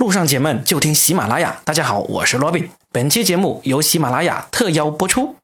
[0.00, 1.60] 路上解闷就听喜马拉雅。
[1.62, 2.66] 大家好，我是罗斌。
[2.90, 5.36] 本期节目由喜马拉雅特邀播出。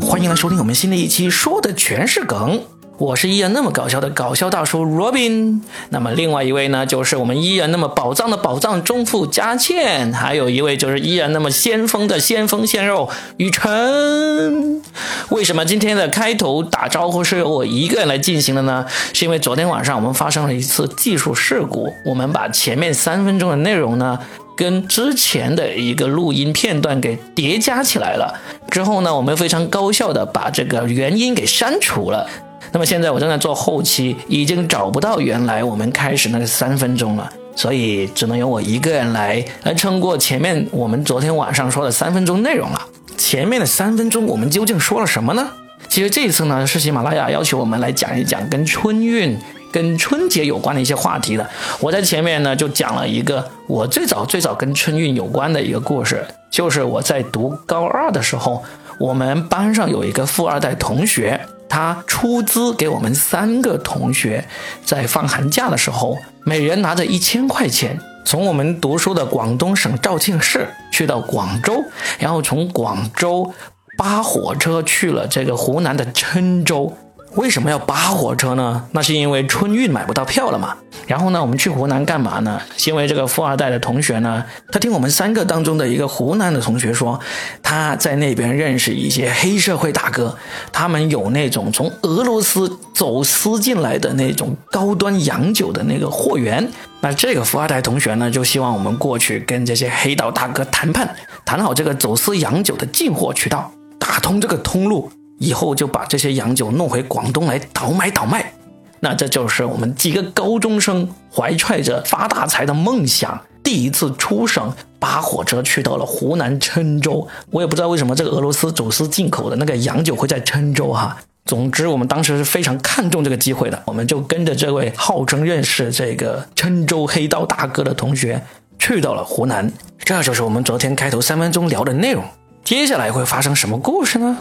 [0.00, 2.64] 欢迎来收听我们新的一期，说的全是梗。
[2.98, 14.82] 我是依然那么搞笑的搞笑大叔 Robin，那么另外一位呢，就是我们依然那么宝藏的宝藏中富佳倩，还有一位就是依然那么先锋的先锋鲜肉雨辰。
[15.28, 18.86] 为什么今天的开头打招呼是由我一个人来进行的呢？
[19.12, 24.18] 是因为昨天晚上我们发生了一次技术事故，我们把前面三分钟的内容呢。
[24.56, 28.40] 跟之前的一个录音片段给叠加起来了，
[28.70, 32.26] 之后呢，我们非常高效的把这个原因给删除了。
[32.72, 42.80] 那么现在我正在做后期，已经找不到原来我们开始那个三分钟了，所以只能由我一个人来来撑过前面我们昨天晚上说的三分钟内容了。
[43.16, 45.48] 前面的三分钟我们究竟说了什么呢？
[45.88, 49.36] 其实这一次呢，是喜马拉雅要求我们来讲一讲跟春运。
[49.72, 51.46] 跟春节有关的一些话题的，
[51.80, 58.62] 我在前面呢就讲了一个我最早最早跟春运有关的一个故事，就是我在读高二的时候，
[58.98, 61.38] 我们班上有一个富二代同学，
[61.68, 64.46] 他出资给我们三个同学，
[64.84, 71.84] 在放寒假的时候，每人拿着一千块钱，从我们读书的广东省肇庆市去到广州，
[72.18, 73.52] 然后从广州
[73.98, 76.96] 扒火车去了这个湖南的郴州。
[77.34, 78.88] 为什么要扒火车呢？
[78.92, 80.74] 那是因为春运买不到票了嘛。
[81.06, 82.60] 然后呢，我们去湖南干嘛呢？
[82.86, 87.20] 因为这个富二代的同学呢，他听我们三个当中的一个湖南的同学说，
[87.62, 90.36] 他在那边认识一些黑社会大哥，
[90.72, 96.66] 他们有那种从俄罗斯走私进来的那种高端洋酒的那个货源。
[97.00, 105.10] 那这个富二代同学呢，就希望我们过去跟这些黑道大哥谈判，谈好这个走私洋酒的进货渠道，打通这个通路。
[105.38, 108.52] 以后就把这些洋酒弄回广东来倒买倒卖，
[109.00, 117.28] 那这就是我们几个高中生怀揣着发大财的梦想，第一次出省，扒火车去到了湖南郴州。
[117.50, 121.16] 我也不知道为什么这个俄罗斯走私进口的那个洋酒会在郴州哈。
[121.44, 128.42] 总之，我们当时是非常看重这个机会的，我们就跟着这位号称认识这个郴州黑道大哥的同学
[128.78, 129.72] 去到了湖南。
[129.98, 132.24] 这就是我们昨天开头三分钟聊的内容。
[132.64, 134.38] 接下来会发生什么故事呢？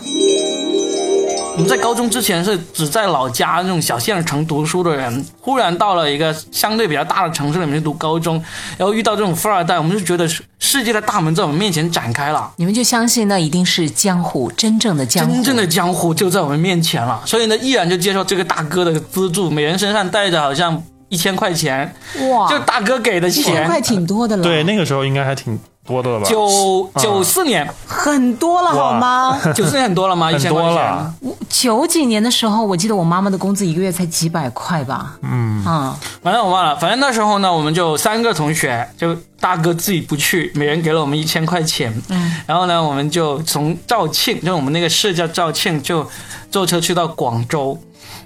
[1.56, 8.36] 我们在高中之前是只在老家那种小县城读书的人，忽然到了一个相对比较大的城市里面去读高中，
[8.78, 10.28] 然后遇到这种富二代，我们就觉得
[10.60, 12.52] 世界的大门在我们面前展开了。
[12.58, 17.22] 你们就相信那一定是江湖，真正的江湖，真正的江湖就在我们面前了。
[17.26, 21.96] 所以呢，毅然就接受这个大哥的资助，每人身上带着好像一千块钱，
[22.30, 24.44] 哇，就大哥给的钱，一千块挺多的了。
[24.44, 25.58] 对，那个时候应该还挺。
[25.86, 26.26] 多的了吧？
[26.28, 29.40] 九九四年很多了好吗？
[29.54, 30.28] 九四年很多了吗？
[30.32, 31.14] 很多了。
[31.48, 35.16] 九几年的时候，我记得我妈妈的工资一个月才几百块吧。
[35.22, 36.76] 嗯啊，反正我忘了。
[36.78, 41.94] 反正那时候呢，我们就三个同学，就大哥自己不去，每人给了我们一千块钱。
[42.10, 46.06] 嗯，然后呢，我们就从肇庆，就我们那个市叫肇庆，就
[46.50, 47.78] 坐车去到广州，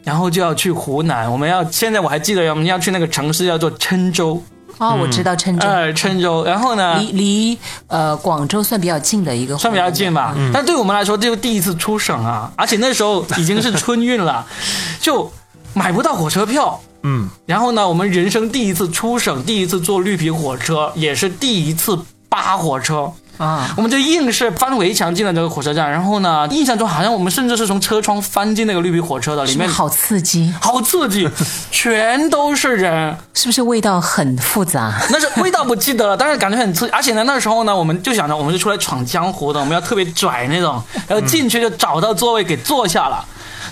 [0.04, 1.30] 然后就要去湖南。
[1.32, 4.42] 我们要现在我还记得，我们要去那个城市叫做郴州。
[4.80, 7.58] 哦，我知道郴州，呃，郴州，然后呢，离离
[7.88, 10.34] 呃广州算比较近的一个，算比较近吧。
[10.54, 14.46] 但对我们来说，这就第一次出省啊，而且那时候已经是春运了，
[15.00, 15.32] 就
[15.74, 16.80] 买不到火车票。
[17.04, 21.98] 嗯，然后呢，我们人生第一次出省，第一次坐绿皮火车，也是第一次
[22.28, 23.12] 扒火车。
[23.40, 31.28] 啊，我们就硬是翻围墙进了这个火车站，然后呢，印象中好像我们甚至是从车窗翻进那个绿皮火车的里面，好刺激，好刺激，
[31.72, 34.94] 全都是人，是不是味道很复杂？
[35.10, 43.24] 那是味道不记得了，但是感觉很刺激，而且呢，那时候呢，我们就想着我们是出来闯江湖的，我们要特别拽那种， 然后进去就找到座位给坐下了，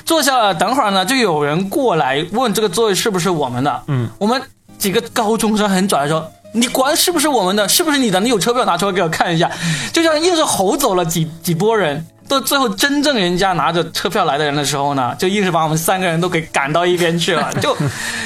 [0.05, 4.41] 坐下了，等会儿呢，就有人过来问这个座位是不是我们的，嗯，我们
[4.77, 6.25] 几个高中生很拽的说。
[6.57, 7.67] 你管是不是我们的？
[7.69, 8.19] 是不是你的？
[8.19, 9.49] 你有车票拿出来给我看一下。
[9.93, 17.53] 就这样硬是吼走了几几波人，到最后真正人家拿着车票来的人的时候呢， 就硬是把我们三个人都给赶到一边去了。
[17.61, 17.75] 就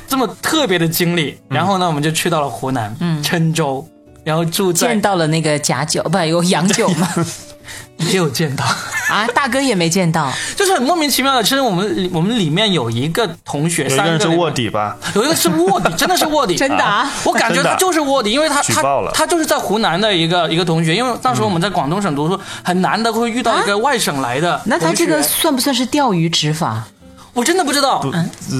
[0.07, 1.37] 这么特别的经历。
[1.49, 3.85] 然后呢，我们就去到了湖南，嗯，郴州，
[4.23, 7.09] 然后住在见到了那个假酒，不有洋酒吗？
[7.97, 8.65] 没有见到
[9.09, 11.43] 啊，大哥也没见到， 就是很莫名其妙的。
[11.43, 14.97] 其实我们我们里面有一个同学，三个是卧底吧？
[15.13, 17.11] 有一个是卧底， 真的是卧底，真的啊！
[17.25, 18.81] 我感觉他就是卧底，因为他他
[19.13, 24.59] 他就是在湖南的一个一个同学，因为当时我们在广东省读书，很难的会遇到一个外省来的。
[24.65, 26.83] 那他这个算不算是钓鱼执法？
[27.33, 28.03] 我真的不知道，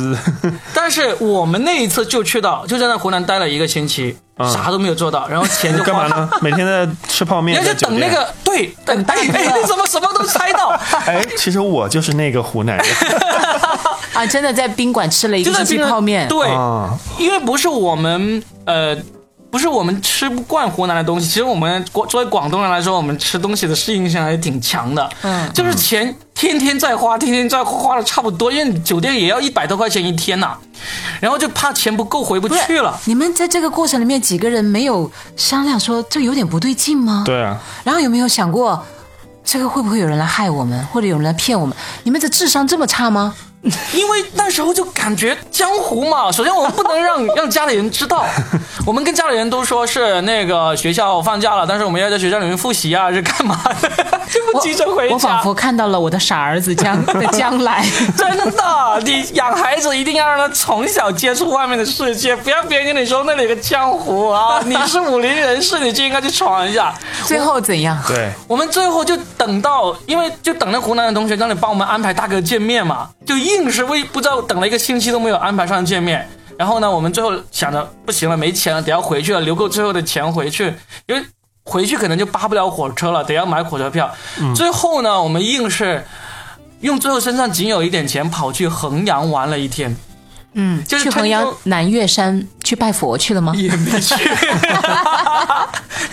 [0.74, 6.30] 但是我们那一次就去到，就在那湖南待了一个星期，啥都没有做到，然后钱就 干嘛呢？
[6.42, 9.14] 每天在吃泡面，就等那个对等待。
[9.16, 10.70] 哎，你怎么什么都猜到？
[11.06, 12.86] 哎，其实我就是那个湖南人。
[14.14, 16.28] 啊，真的在宾馆吃了一个星期就在冰泡面。
[16.28, 18.98] 对，啊，因为不是我们呃。
[19.52, 25.08] 不是我们吃不惯湖南的东西，其实我们广作为广东人来说，我们吃东西的适应性还是挺强的。
[25.24, 30.56] 嗯就是钱天天在花，天天在花的差不多，因为酒店也要一百多块钱一天呐、
[31.20, 32.98] 然后就怕钱不够回不去了。
[33.06, 37.24] 你们在这个过程里面几个人没有商量说这有点不对劲吗？
[37.26, 38.82] 对啊，然后有没有想过，
[39.44, 41.76] 这个会不会有人来害我们，或者有人来骗我们？
[42.04, 43.36] 你们的智商这么差吗？
[43.94, 48.26] 因为那时候就感觉江湖嘛， 首先我们不能让 让家里人知道，
[48.86, 55.14] 我们跟家里人都说是那个学校放假了，但是我们要在学校里面复习啊，是干嘛的，就不急着回家。
[55.14, 57.86] 我仿佛看到了我的傻儿子将的将来。
[58.18, 66.94] 真的，你养孩子一定要让他从小接触外面的世界，不要别人跟你说那里有个江湖啊， 你是武林人士，你就应该去闯一下。
[67.26, 68.02] 最后怎样？
[68.08, 76.28] 对，我们最后就等到，因为就等那湖南的同学让你帮我们安排大哥见面嘛，就硬是为不知道等了一个星期都没有安排上见面。
[76.58, 80.74] 然后呢，我们最后想着不行了，没钱了，得要回去了，留够最后的钱回去，
[81.08, 81.24] 因为
[81.64, 84.12] 回去可能就扒不了火车了，得要买火车票。
[84.56, 86.06] 最后呢，我们硬是
[86.82, 89.96] 用最后身上仅有一点钱跑去衡阳玩了一天，
[90.54, 93.54] 嗯，就是去衡阳南岳山去拜佛去了吗？
[93.56, 94.16] 也没去，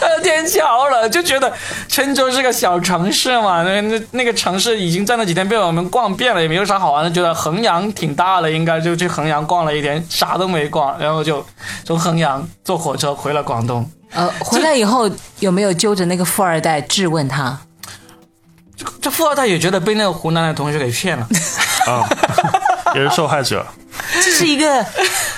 [0.00, 1.52] 呃，天桥了，就觉得
[1.88, 11.44] 郴州是个小城市嘛，那那那个城市已经在那几天被我们逛遍了，也没有啥好玩的，觉得衡阳挺大的，应该就去衡阳逛了一天，啥都没逛，然后就
[11.84, 13.90] 从衡阳坐火车回了广东。
[14.12, 15.10] 呃，回来以后
[15.40, 17.58] 有没有揪着那个富二代质问他？
[18.76, 21.28] 这这富二代也觉得被那个湖南的同学给骗了，
[21.86, 22.08] 啊，
[22.94, 23.66] 也是受害者。
[24.22, 24.84] 这是一个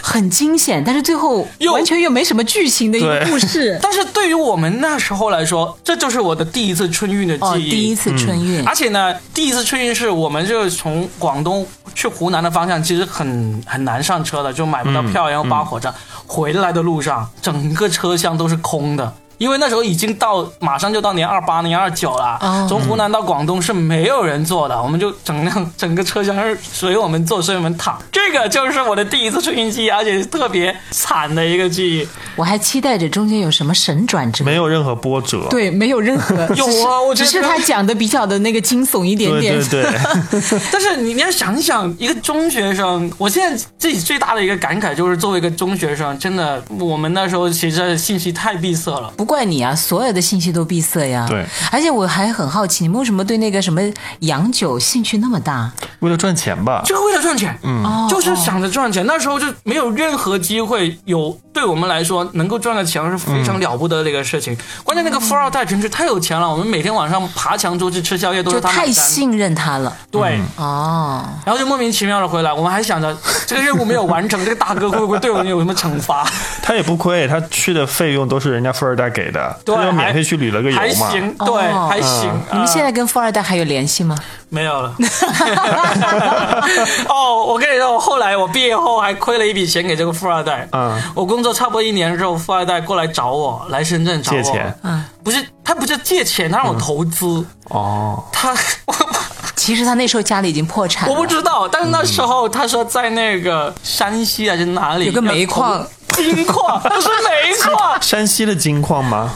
[0.02, 3.78] 很惊险，但是最后又完全又没什么剧情的一个故事。
[3.82, 7.70] 但是对于我们那时候来说，这就是我的第一次春运的记哦，忆。
[7.70, 15.92] 第一次春运，而且呢，第一次春运是我们就是从广东去湖南的方向，其实很很难上车的，就买不到票，然后扒火车。
[16.26, 19.14] 回来的路上，整个车厢都是空的。
[19.40, 22.36] 因为那时候已经到，马上就到年二八、年二九了。
[22.42, 27.98] 哦从湖南到广东是没有人坐的，我们就整辆 整个车厢是随我们坐，随我们躺。
[28.12, 32.06] 这个就是我的第一次春运记忆，而且是特别惨的一个记忆。
[32.36, 34.44] 我还期待着中间有什么神转折。
[34.44, 35.46] 没有任何波折。
[35.48, 39.68] 对，没有任何 有啊只是我觉得只是他讲的比较的那个惊悚一点对点。
[39.70, 49.12] 对对， 但是你你要想一想，一个中学生，我现在自己最大的一个感慨就是，作为一个中学生，真的，我们那时候其实信息太闭塞了。
[49.16, 51.24] 不怪你啊，所有的信息都闭塞呀。
[51.28, 53.80] 对，而且我还很好奇，你们为什么对那个什么
[54.22, 55.70] 洋酒兴趣那么大？
[56.00, 56.82] 为了赚钱吧。
[56.84, 59.06] 就是为了赚钱，嗯，哦就是想着赚钱。
[59.06, 64.56] 那时候就没有任何机会有对我们来说能够赚个钱是非常了不得的一个事情。
[64.82, 68.90] 关键那个富二代真是太有钱了，我们每天晚上爬墙出去吃宵夜都是太他太。
[68.90, 69.94] 信任他了。
[70.10, 73.14] 对，哦，然后就莫名其妙的回来，我们还想着
[73.46, 76.26] 这个任务没有完成，这个大哥会不会对我们有什么惩罚？
[76.64, 81.10] 他也不亏，他去的费用都是人家富二代给的，对他就免费去旅了个游嘛还嘛。
[81.10, 82.32] 行，对，哦还行。
[82.52, 84.16] 你们现呃在跟富二代还有联系吗？
[84.50, 84.94] 没有了。
[87.08, 90.68] 哦，我跟你说，我后来我毕业后还亏了一笔钱给这个富二代。
[90.72, 94.36] 嗯，我工作差不多一年之后，富二代过来找我，来深圳找我。
[94.36, 97.44] 借钱嗯，不是他不是借钱，他让我投资。
[97.70, 98.50] 哦，他
[98.86, 98.94] 我
[99.56, 101.14] 其实他那时候家里已经破产了。
[101.14, 105.86] 我不知道，但是那时候他说在那个山西还是哪里有个煤矿
[106.22, 109.30] 金矿， 不是煤矿，山西的金矿吗？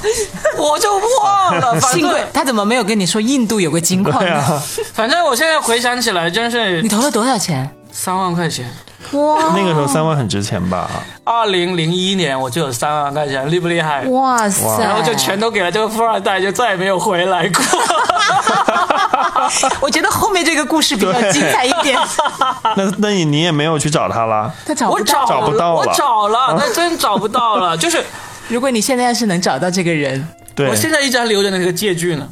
[0.56, 0.90] 我就
[1.22, 1.72] 忘了。
[1.80, 4.34] 反正幸亏他怎么没有跟你说印度有个金矿呢？
[4.36, 7.68] 啊，反正我现在回想起来，真是你投了多少钱？
[7.92, 8.70] 三万块钱。
[9.14, 10.88] 哇那个时候三万很值钱吧？
[11.24, 14.04] 二零零一年我就有三万块钱，厉不厉害？
[14.06, 14.64] 哇塞！
[14.80, 17.64] 然后就全都给了这个富二代，就再也没有回来过。
[19.80, 21.98] 我觉得后面这个故事比较精彩一点。
[22.76, 24.50] 那那你你也没有去找他啦？
[24.66, 25.12] 他找我不到。
[25.12, 27.76] 找找不到了我找了，但真找不到了。
[27.76, 28.02] 就是
[28.48, 32.26] 如果你现在要是能找到这个人，对我，现在一直还留着那个借据呢。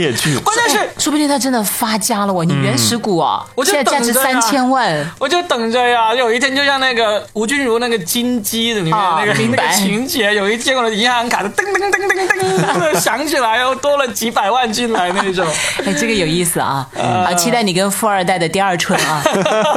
[0.00, 0.38] 借据。
[0.40, 2.44] 关键是说不定他真的发家了哦！
[2.44, 5.12] 你原始股啊，我就现在价值等着呀三千万。
[5.18, 15.46] 我就等着呀，有一天就像那个吴君如那个金鸡的里面啊那个、那个情节，有一天我的银行卡的噔噔噔噔噔响起来，然后多了几百万进来那种。
[15.84, 16.88] 哎，这个有意思啊！
[16.94, 19.22] 呃啊，期待你跟富二代的第二春啊！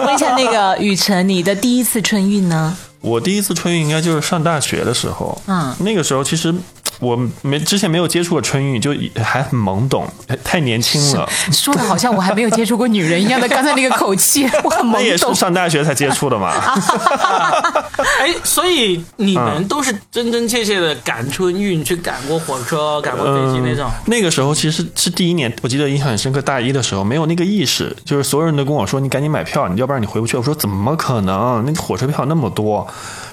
[0.05, 2.77] 问一下那个雨辰，你的第一次春运呢？
[3.01, 6.51] 我第一次春运应该就是上大学的时候，嗯那个时候其实
[6.99, 10.07] 我没之前没有接触过春运，就还很懵懂，
[10.43, 11.29] 太年轻了。
[11.51, 15.33] 说的好像我还没有接触过女人一样的，刚才那个口气，我很那也懵懂。
[15.33, 16.53] 是上大学才接触的嘛。
[18.19, 23.89] 哎，所以你们都是真真切切的赶春运，去赶过火车、赶过飞机那种。
[24.05, 26.41] 那个时候其实是第一年，我记得印象很深刻。
[26.41, 31.63] 大一的时候没有那个意识，就是所有人都跟我说：“你赶紧买票，你要不然你回不去。”我说：“怎么可能？
[31.65, 32.87] 那个火车票那么多。”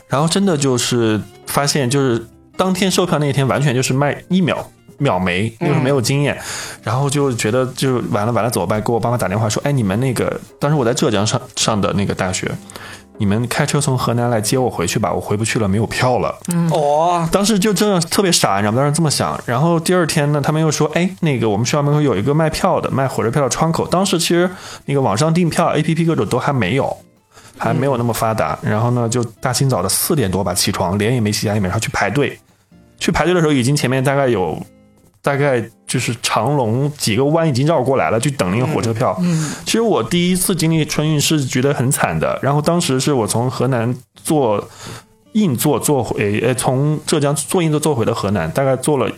[0.09, 2.25] 然后真的就是发现，就是
[2.63, 4.65] 当天售票那天，完全就是卖一秒。
[4.99, 6.39] 秒没，就是没有经验，
[6.85, 8.81] 然后就觉得就完了完了怎么办？
[8.81, 12.49] 给我爸妈打电话说，哎，你们那个当时我在浙江上上的那个大学，
[13.19, 16.39] 你们开车从河南来接我回去吧，我回不去了，没有票了。
[16.71, 18.79] 哦，当时就真的特别傻，你知道吗？
[18.79, 19.37] 当时这么想。
[19.45, 23.85] 然后第二天呢，他们又说，哎，那个我们学校门口有一个卖票的，卖火车票的窗口。
[23.89, 24.49] 当时其实
[24.85, 26.97] 那个网上订票、A P P 各种都还没有，
[27.59, 28.57] 还没有那么发达。
[28.63, 32.39] 然后呢，就大清早的四点多吧起床，脸也没洗，牙也没刷，去排队。
[33.03, 34.57] 去排队的时候，已经前面大概有
[35.21, 39.17] 大概就是长龙几个弯已经绕过来了，去等那个火车票。
[39.21, 42.39] 嗯，其实我第一次经历春运是觉得很惨的。
[42.41, 44.69] 然后当时是我从河南坐
[45.33, 49.11] 硬座坐回，呃，从浙江坐硬座坐回的河南，大概坐了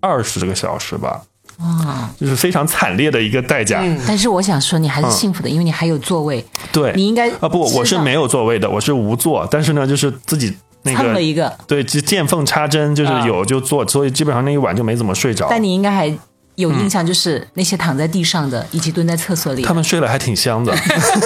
[0.00, 1.22] 二十个小时吧。
[1.56, 2.10] 啊！
[2.18, 3.80] 就是非常惨烈的一个代价。
[3.80, 10.52] 嗯但是我想说，你还是幸福的，因为你还有座位，对，你应该啊不，我是没有座位的，我是无座，但是呢，就是自己
[10.84, 15.48] 那蹭了一个，对，就见缝插针，就是啊有就做，所以基本上那一晚就没怎么睡着。
[15.50, 16.08] 但你应该还
[16.56, 20.72] 有印象，就是那些躺在地上的，以及蹲在厕所里，他们睡得还挺香的，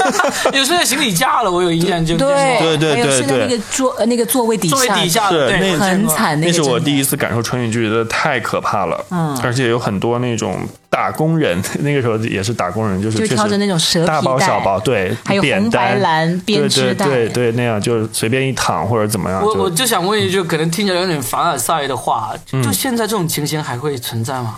[0.55, 3.19] 有睡在行李架了，我有印象就对对对还有对对。
[3.19, 9.05] 睡在那个桌呃那个座位底座位下，底下是对那很惨，那那是我第一次感受春运，就觉得太可怕了。
[9.11, 9.39] 嗯。
[9.43, 22.63] 而且有很多那种打工人， 那个时候也是打工人，就是就挑着那种蛇皮大包小包，对，还有红白蓝编对对织袋对对，那样就是随便一躺或者怎么样，我我就就想问一句，可能听起来有点凡尔赛的话，嗯。
[22.63, 24.57] 就现在这种情形还会存在吗？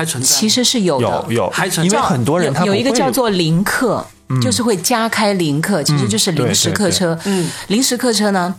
[0.00, 0.34] 还存在？
[0.34, 1.50] 其实是有的，有有。
[1.50, 4.04] 还，存因为很多人他有有一个叫做临客，
[4.40, 7.18] 就是会加开临客，其实就是临时客车。
[7.24, 7.50] 嗯。
[7.68, 8.54] 临时客车呢，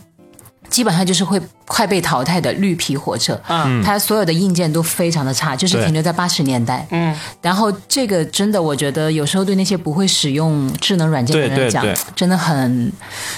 [0.72, 3.40] 基本上就是会快被淘汰的绿皮火车。
[3.48, 6.84] 嗯它所有的硬件都非常的差，就是停留在八十年代。
[6.90, 12.92] 嗯，然后这个真的，我觉得有时候对那些不会使用智能软件的人来讲对对对，真的很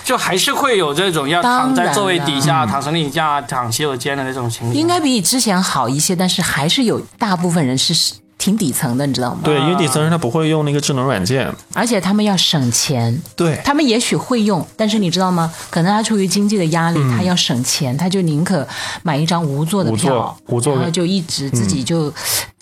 [0.05, 4.75] 就还是会有这种要躺在座位底嗯下、躺行李架、躺洗手间的那种情况。
[4.75, 8.15] 应该比之前好一些，但是还是有大部分人是
[8.45, 9.41] 挺底层的，你知道吗？
[9.43, 15.51] 对，因为底层人他不会用那个智能软件，而且他们要省钱，对，他们也许会用，但是你知道吗？
[15.71, 18.67] 可能他出于经济的压力，他要省钱，他就宁可
[19.03, 22.13] 买一张无座的无座票，无座然后就一直自己就、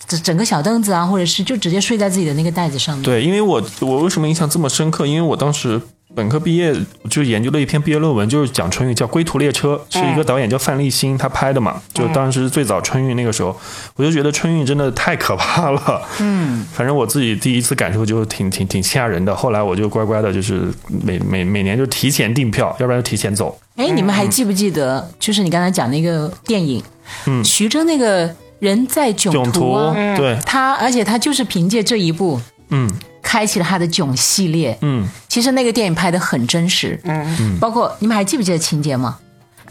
[0.07, 3.03] 整整个小凳子啊，或者是就直接睡在自己的那个袋子上面。
[3.03, 5.05] 对，因为我我为什么印象这么深刻？
[5.05, 5.81] 因为我当时
[6.15, 6.73] 本科毕业
[7.09, 11.81] 就研究了一篇毕业论文，就是讲春运，叫《归途列车》，是一个导演叫范立新他拍的嘛。
[11.93, 13.55] 就当时最早春运那个时候，
[13.95, 16.01] 我就觉得春运真的太可怕了。
[16.19, 19.35] 嗯，反正我自己第一次感受就挺挺挺吓人的。
[19.35, 20.71] 后来我就乖乖的，就是
[21.03, 23.59] 每每每年就提前订票，要不然就提前走。
[23.75, 26.83] 哎，你们还记不记得，就是你刚才讲那个电影，
[27.25, 28.29] 嗯，徐峥那个
[28.59, 32.39] 人在囧囧途途啊，对，他而且他就是凭借这一部
[32.69, 32.87] 嗯
[33.23, 34.77] 开启了他的囧系列。
[34.81, 37.35] 嗯，其实那个电影拍的很真实，嗯。
[37.39, 39.17] 嗯，包括你们还记不记得情节吗？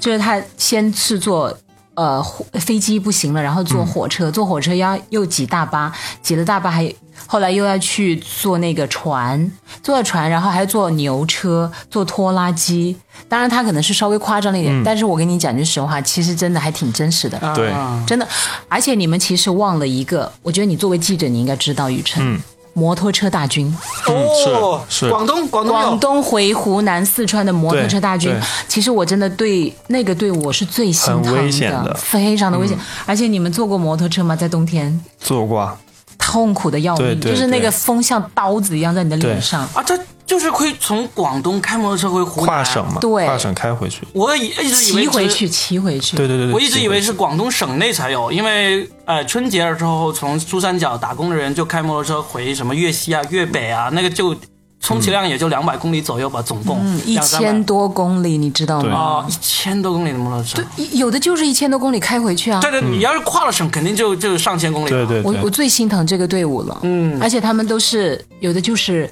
[0.01, 1.57] 就是他先是坐
[1.95, 6.93] 呃火飞机不行了，然后坐火车，坐火车要又挤大巴，挤了大巴还
[7.27, 9.49] 后来又要去坐那个船，
[9.81, 12.97] 坐了船，然后还坐牛车，坐拖拉机。
[13.29, 17.39] 当然他可能是稍微夸张了一点，但是我跟你讲句实话，其实真的还挺真实的。
[17.55, 17.71] 对。
[17.71, 18.03] 啊。
[18.07, 18.27] 真的，
[18.69, 22.41] 而且你们其实忘了一个，我觉得你作为记者，你应该知道，雨辰，
[22.73, 23.67] 摩托车大军。
[24.07, 28.35] 哦，是是广东广东广东回湖南、四川的摩托车大军
[28.69, 32.79] 其实我真的对那个队伍我是最心疼很危险的非常的危险。
[33.07, 34.35] 而且你们坐过摩托车吗？
[34.37, 35.77] 在冬天坐过啊。
[36.19, 39.63] 痛苦的要命，就是那个风像刀子一样在你的脸上。
[39.75, 44.03] 啊，他就是会从广东开摩托车回湖南跨省嘛，对跨省开回去。
[44.13, 46.17] 我一一直以为是骑回去，骑回去。
[46.17, 54.35] 对对对对，我一直以为是是广东省内才有，因为呃春节的时候，从珠三角打工的人就开摩托车回什么粤西啊、粤北啊，那个就
[54.81, 58.97] 充其量也就两百公里左右吧，总共嗯，一千多公里，你知道吗？
[58.97, 60.61] 啊，一千多公里的摩托车。
[60.77, 62.61] 对有的就是一千多公里开回去啊。
[62.61, 65.07] 对对，你要是跨了省，肯定就就上千公里了。
[65.07, 69.09] 对对对，我我最心疼这个队伍了，嗯而且他们都是有的就是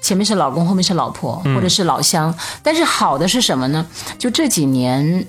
[0.00, 2.32] 前面是老公，后面是老婆，嗯或者是老乡。
[2.62, 3.84] 但是好的是什么呢？
[4.18, 5.26] 就这几年，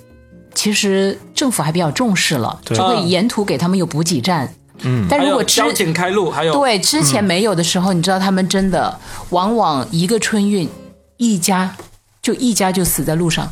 [0.53, 4.53] 其实政府还比较重视了，就会沿途给他们有补给站。
[4.81, 10.69] 嗯，但如果之有交警开路，还有对之前没有的时候，你知道他们真的往往一个春运，
[11.17, 11.75] 一家
[12.21, 13.51] 就一家就死在路上。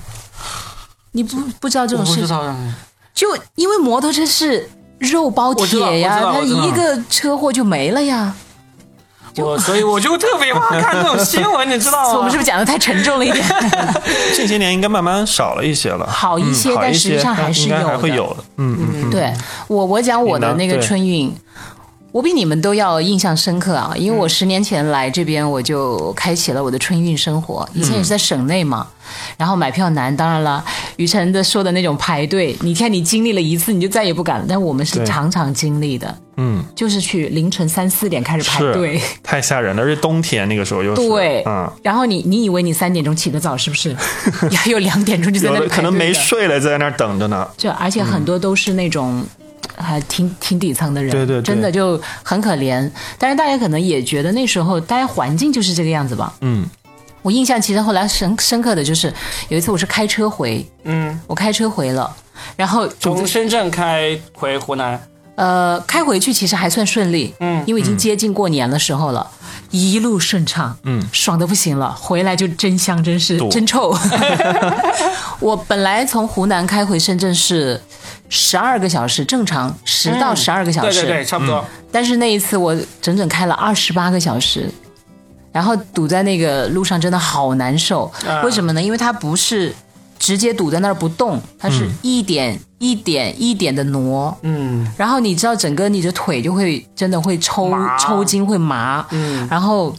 [1.14, 2.22] 你不不知道这种事情？
[2.22, 2.56] 不知道。
[3.16, 4.70] 就因为摩托车是
[5.00, 8.36] 肉包铁呀，它一个车祸就没了呀。
[9.38, 12.18] 我所以我就特别怕看这种新闻，你知道吗？
[12.18, 13.46] 我们是不是讲的太沉重了一点？
[14.36, 18.44] 近些年应该慢慢少了一些了，好一些但实际上还是应该还有会有的。
[18.58, 19.34] 嗯嗯嗯，对
[19.68, 21.34] 我，我讲我的那个春运，
[22.16, 27.68] 我比你们都要印象深刻啊，因为我十年前来这边，我就开启了我的春运生活。
[27.74, 28.88] 以前也是在省内嘛，
[29.36, 30.64] 然后买票难，当然了，
[30.96, 34.46] 雨辰的说的那种排队，你看你经历了一次，你就再也不敢了。
[34.48, 38.98] 但我们是常常经历的，嗯，就是去凌晨三四点开始排队。
[39.22, 43.94] 太吓人了，而且冬天那个时候又是，对，嗯，然后你你以为你三点钟起得早是不是？
[44.50, 47.46] 你还有两点钟就在那可能没睡了，在那等着呢。
[47.58, 49.22] 就而且很多都是那种。
[49.78, 52.90] 还挺挺底层的人，对对对真的就很可怜。
[53.18, 56.34] 但是大家可能也觉得那时候大家环境就是这个样子吧。
[56.42, 56.66] 嗯，
[57.22, 59.14] 我印象其实后来深深刻的就是
[59.50, 62.16] 有一次我是开车回，嗯，我开车回了，
[62.56, 65.00] 然后从深圳开回湖南，
[65.36, 69.30] 呃开回去其实还算顺利，嗯因为已经接近过年的时候了，
[69.72, 71.92] 一路顺畅，嗯，爽的不行了。
[71.94, 73.98] 回来就真香，真是真臭。
[75.40, 77.82] 我本来从湖南开回深圳是
[78.30, 81.64] 十二个小时，正常十到十二个小时，对对对，差不多。
[81.92, 84.70] 但是那一次我整整开了二十八个小时，
[85.52, 88.12] 然后堵在那个路上真的好难受。
[88.28, 88.82] 啊为什么呢？
[88.82, 89.74] 因为它不是
[90.20, 94.36] 直接堵在那儿不动，它是一点、一点一点的挪。
[94.42, 99.06] 嗯然后你知道，整个你的腿就会真的会抽抽筋，会麻。
[99.12, 99.96] 嗯，然后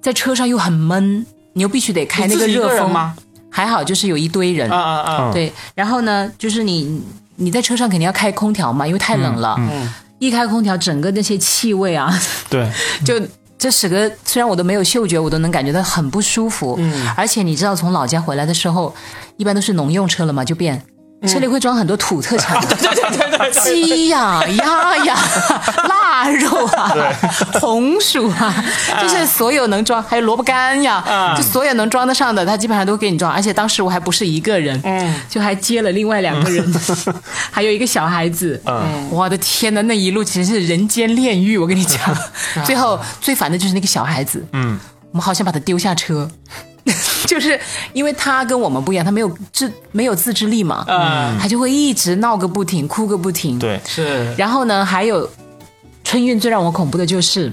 [0.00, 2.78] 在车上又很闷，你又必须得开那你自己一热风。
[2.78, 3.14] 个吗？
[3.54, 5.18] 还好就是有一堆人，啊啊啊！
[5.28, 5.52] 嗯对。
[5.74, 7.02] 然后呢，就是你
[7.44, 9.56] 你在车上肯定要开空调嘛，因为太冷了。
[9.58, 12.08] 嗯一开空调，整个那些气味啊，
[12.48, 12.70] 对，
[13.04, 13.20] 就
[13.58, 16.76] 这使得虽然我都没有嗅觉，我都能感觉到很不舒服。
[16.78, 18.94] 嗯而且你知道，从老家回来的时候，
[19.36, 20.80] 一般都是农用车了嘛，就变。
[21.28, 25.16] 车里会装很多土特产， 对对对对对，鸡呀、鸭呀、
[25.88, 26.92] 腊肉啊、
[27.60, 28.52] 红薯啊，
[29.00, 33.32] 就是所有能装，还有萝卜干呀，啊就所有能装得上的，他基本上都给你装。
[33.32, 36.74] 而且当时我还不是一个人，嗯就还接了另外两个人，
[37.50, 38.60] 还有一个小孩子。
[38.66, 42.00] 嗯，我的天呐，那一路其实是人间炼狱，我跟你讲。
[42.64, 44.78] 最后最烦的就是那个小孩子，嗯，
[45.12, 46.28] 我们好想把他丢下车，
[47.26, 47.58] 就是
[47.92, 55.28] 因为他跟我们不一样，他没有自没有自制力嘛，嗯他就会一直闹个不停，哭个不停。，对，是然后呢，还有
[56.02, 57.52] 春运最让我恐怖的就是。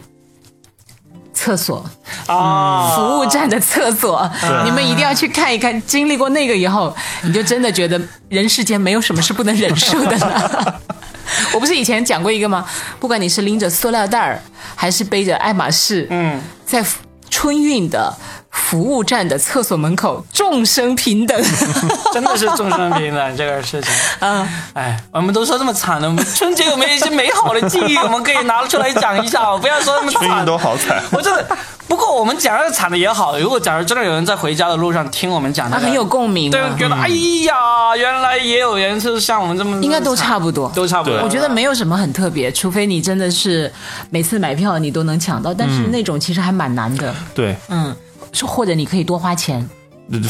[1.31, 1.85] 厕所，
[2.27, 4.29] 啊，服务站的厕所，
[4.65, 5.81] 你们一定要去看一看。
[5.83, 10.81] 经历过那个以后，你就真的觉得人世间没有什么是不能忍受的了。
[11.55, 12.65] 我不是以前讲过一个吗？
[12.99, 14.41] 不管你是拎着塑料袋儿，
[14.75, 16.85] 还是背着爱马仕，嗯，在
[17.29, 18.13] 春运的
[18.51, 21.43] 服务站的厕所门口，众生平等。
[22.13, 23.91] 真的是众生平等这个事情。
[24.19, 30.45] 嗯，哎，我们都说这么惨了，我们春节有没有一些美好的记忆，我们可以拿出来讲一下，不要说那么惨春运。
[30.45, 31.01] 都好惨。
[31.11, 31.57] 我真的，
[31.87, 37.07] 不过我们讲这个惨的也好，如果假如真的有人在回家的路上听我们讲、那个，他很有共鸣、对，啊，觉得哎
[37.45, 40.71] 呀，原来也有人是像我们这么，应该都差不多。
[40.75, 41.19] 都差不多。
[41.21, 43.71] 我觉得没有什么很特别，除非你真的是
[44.09, 47.13] 每次买票你都能抢到，但是那种其实还蛮难的。
[47.35, 47.95] 对，嗯，
[48.31, 49.67] 是或者你可以多花钱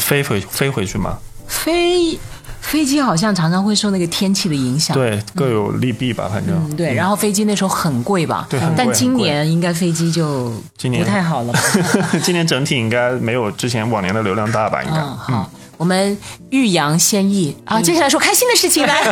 [0.00, 2.18] 飞回飞回去嘛，飞
[2.60, 4.94] 飞机，好像常常会受那个天气的影响。
[4.94, 8.46] 对，各有利弊吧，反正嗯，对，然后飞机那时候很贵吧？
[8.50, 11.60] 对很贵但今年应该飞机就今年不太好了吧？
[12.22, 14.82] 今年整体应该没有之前往年的流量大吧？
[14.82, 14.98] 应该。
[14.98, 16.14] 嗯，好，我们
[16.50, 19.02] 欲扬先抑啊，接下来说开心的事情来，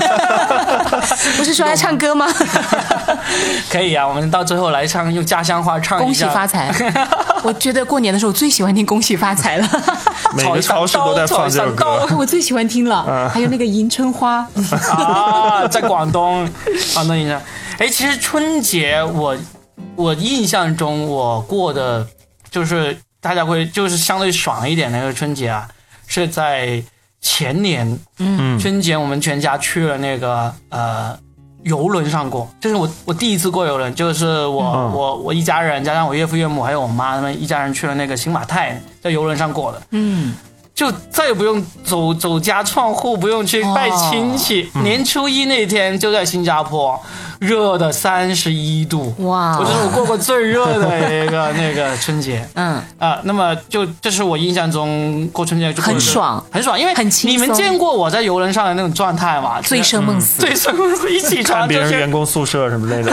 [1.39, 2.29] 不是说要唱歌吗？
[3.73, 6.25] 可以啊，我们到最后来唱用家乡话唱一恭喜。
[6.27, 6.71] 发财！
[7.43, 9.67] 我觉得过年的时候我最喜欢听恭喜发财了，
[10.37, 12.07] 每个超市都在放这首歌。
[12.19, 14.47] 我最喜欢听了，还有那个迎春花，
[14.91, 16.47] 啊，在广东，
[16.93, 17.41] 广东印象。
[17.79, 19.35] 哎，其实春节我
[19.97, 22.07] 我印象中我过的
[22.51, 25.67] 就是大家会就是相对爽一点的那个春节啊，
[26.09, 26.83] 是在
[27.21, 31.17] 前年，嗯，春节我们全家去了那个呃
[31.63, 34.93] 游轮上过，这是我我第一次过游轮，就是我、嗯。
[34.93, 39.83] 我我一家人加上我岳父岳母还有我妈他们一家人去了那个新马泰，在游轮上过的。
[39.91, 40.35] 嗯，
[40.79, 44.71] 就再也不用走走家串户，不用去拜亲戚。
[44.85, 46.97] 年初一那天就在新加坡，
[47.41, 53.19] 热的三十一度，哇我这是我过过最热的一个那个春节 嗯，啊。
[53.25, 59.61] 那么就这是我印象中过春节就很爽很爽，因为很轻松你们见过我在游轮上的那种状态吗？
[59.61, 63.13] 醉生梦死，醉生梦死，一起床就是人员工宿舍什么类的，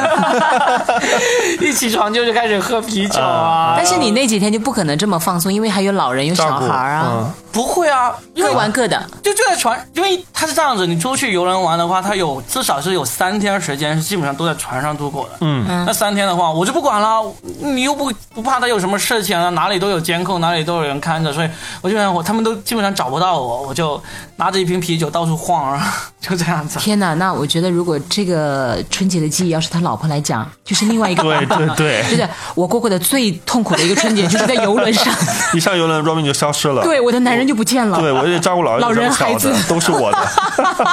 [1.60, 3.74] 一起床就是开始喝啤酒啊。
[3.76, 7.34] 但是你那几天就不可能这么放松，因为还有老人有小孩啊。
[7.56, 9.02] 嗯，不会啊，因为各玩各的。
[9.24, 15.38] 就就在船，因为他是这样子，你出去游轮玩的话，他有至少是有三天时间是基本上都在船上度过的。
[15.42, 17.24] 嗯，那三天的话，我就不管了，
[17.60, 21.50] 你又不不怕他有什么事情啊，哪里都有监控，哪里都有人看着，所以
[21.82, 24.02] 我就想我他们都基本上找不到我，我就
[24.36, 26.78] 拿着一瓶啤酒到处晃啊， 就这样子。
[26.80, 31.76] 天哪，那我觉得如果这个春节的记忆要是他老婆来讲，就是另外一个对版本了。
[31.76, 35.14] 对对就是我过过的最痛苦的一个春节，就是在游轮上，
[35.54, 36.84] 一上游轮，Robin 就消失了。
[36.84, 38.00] 对我的男人就不见了。
[38.00, 40.18] 对，我得照顾老人老人孩子 都是我的。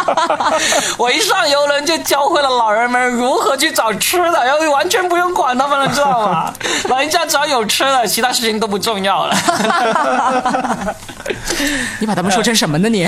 [0.98, 6.52] 我一上游轮就教会了老人们如何去找吃的，然后完全不用管他们了，知道吗？
[6.88, 9.34] 老人家只要有吃的，其他事情都不重要了。
[12.00, 13.04] 你把他们说成什么呢你？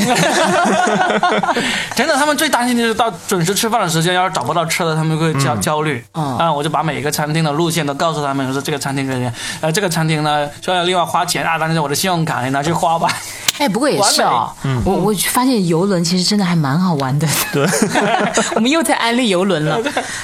[1.94, 6.04] 真的，他们最担心的就是到准时吃饭的时间，要是找不到吃的，他们会焦、焦虑。
[6.14, 9.30] 嗯啊，我就把每一个餐厅的路线都告诉他们，说这个餐厅可以，
[9.60, 13.08] 呃，这个餐厅呢，虽然另外花钱啊，但是我的信用卡你拿去花吧。
[13.58, 14.50] 哎，不过也是哦，
[14.84, 17.28] 我我发现游轮其实真的还蛮好玩的。
[17.52, 17.64] 对，
[18.56, 19.80] 我们又在安利游轮了。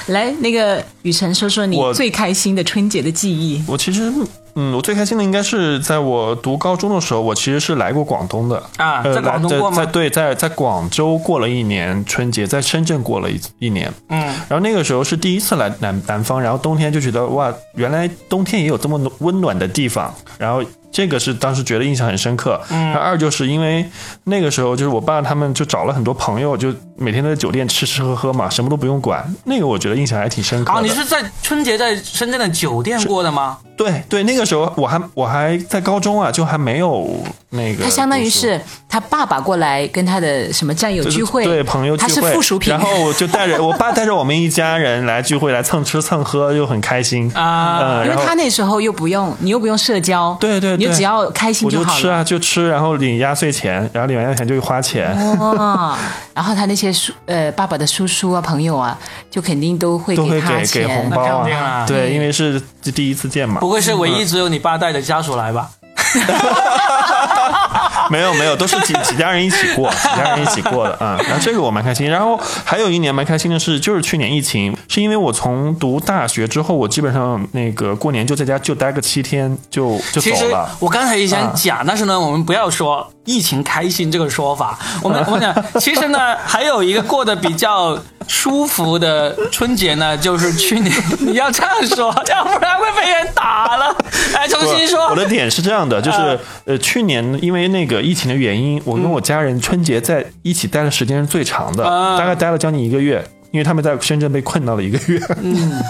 [0.07, 3.63] 来，那个雨辰说说你最开心的春节的记忆。
[3.69, 4.13] 我其实，
[4.57, 13.93] 嗯，我最开心的应该是在我读高中的时候，我其实是来过广东的呃啊在广东过吗在对，在在广州过了一年春节，在深圳过了一一年。
[14.09, 20.61] 嗯，然后那个时候是第一次来南南方，然后冬天就觉得哇，原来冬天也有这么温暖的地方，然后。
[20.93, 22.61] 这个是当时觉得印象很深刻。
[22.71, 23.89] 嗯，二就是因为
[24.25, 29.25] 那个时候就是我爸他们就找了很多朋友，就每天都在酒店吃吃喝喝嘛，什么都不用管。
[29.45, 30.79] 那个我觉得印象还挺深刻的。
[30.79, 33.59] 啊，你是在春节在深圳的酒店过的吗？
[33.81, 37.09] 对对，那个时候我还我还在高中啊，就还没有
[37.49, 37.85] 那个。
[37.85, 42.71] 他相当于是他爸爸过来跟他的什么战友就是聚会，对朋友聚会他会，是附属品。
[42.71, 51.99] 然后我就带着 我爸带着我们一家人来聚会，来蹭吃蹭喝，就很开心啊嗯，因为他那时候又不用，你又不用社交，对对对，你就只要开心就好了。
[51.99, 55.11] 吃啊就吃，然后领压岁钱，然后领完压岁钱就花钱。
[55.39, 55.97] 哦，
[56.35, 58.99] 然后他那些叔呃爸爸的叔叔啊朋友啊，
[59.31, 61.09] 就肯定都会都会他给给红。
[61.09, 62.61] 包啊对，因为是
[62.95, 63.59] 第一次见嘛。
[63.71, 65.71] 不会是唯一只有你爸带着家属来吧？
[68.11, 72.11] 没有没有，都是几几家人一起过， 几家人一起过的啊、然后这个我蛮开心。
[72.11, 80.69] 然后还有一年蛮开心的是，就是去年疫情，是因为我从读大学之后，我基本上那个过年就在家就待个七天就就其实走了。
[80.81, 84.79] 我刚才也想啊讲，但是呢，我们不要说疫情开心这个说法。
[85.03, 93.95] 我们我们讲， 其实呢，还有一个过得比较舒服的春节呢，就是去年 你要这样说，要不然会被人打了。
[94.35, 95.15] 来，重新说我。
[95.15, 103.25] 的点是这样的，就是呃，去年因为那个疫情的原因，我跟我家人春节在一起待的时间是最长的，嗯大概待了将近一个月。
[103.51, 105.83] 因为他们在深圳被困到了一个月，嗯，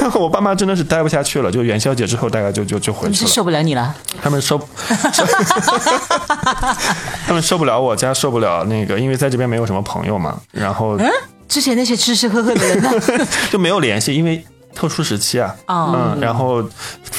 [0.00, 3.10] 然 后我爸妈真的是待不下去了，就元宵节之后大概就就就回去了。
[3.10, 4.56] 你是受不了你了，他们受，
[7.26, 11.10] 他们受不了我家，受不了那个，因为在这边没有什么朋友嘛，然后嗯
[11.48, 12.90] 之前那些吃吃喝喝的人呢？
[13.50, 14.42] 就没有联系，因为
[14.74, 16.64] 特殊时期啊，哦嗯，然后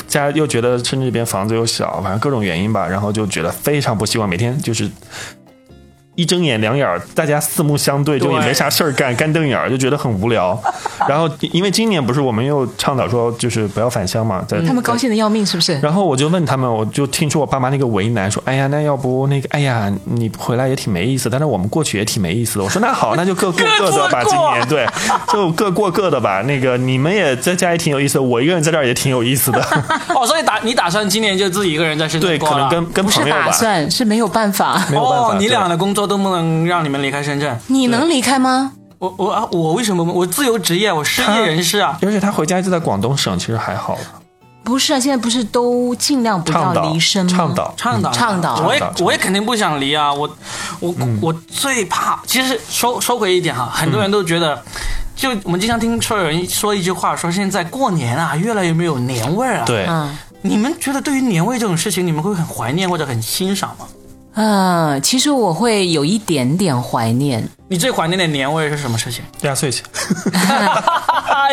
[0.08, 4.90] 家又觉得深圳这边房子又小，反正各种原因吧，然后就觉得非常不希望每天就是。
[6.16, 10.58] 一睁眼两眼儿，大家四目相对，就也没啥事儿干，干瞪眼儿，就觉得很无聊。
[11.10, 15.80] 然后，因为今年不是我们又倡导说，就是不要返乡嘛，在他们高兴的要命，是不是？
[15.80, 24.88] 然后我就问他们，我就听出我爸妈那个为难，说：“哎呀，那要不那个，哎呀，你回来也挺没意思，但是我们过去也挺没意思的。”我说：“那好，那就各过各的吧，今年对，
[25.34, 26.42] 就各过各的吧。
[26.44, 29.60] 那个你们也在家也挺有意思的，我一个人在这儿也挺有意思的。
[30.16, 34.80] 哦，所以打你打算今年就自己一个人在深圳对，过了可能跟跟不是朋友吧，打算，是没有办法。
[34.90, 35.28] 没有办法。
[35.30, 37.60] 哦，你俩的工作都不能让你们离开深圳。
[37.68, 38.74] 你能离开吗？
[39.00, 41.98] 我我啊，我为什么我自由职业，我失业人士啊。
[42.04, 43.98] 而且他回家就在广东省，其实还好。
[44.64, 47.32] 不是啊，现在不是都尽量不要离身吗？
[47.36, 50.14] 倡导倡导倡导我也我也肯定不想离啊！
[50.14, 50.30] 我
[50.80, 54.64] 我、嗯我最怕，其实收收回一点哈，很多人都觉得，
[55.18, 63.86] 就我们经常听说有人说一句话，说现在过年啊，越来越没有年味儿啊。，对，嗯你们觉得对于年味这种事情，你们会很怀念或者很欣赏吗？
[64.36, 67.48] 嗯，其实我会有一点点怀念。
[67.68, 69.24] 你最怀念的年味是什么事情？
[69.42, 69.84] 压岁钱。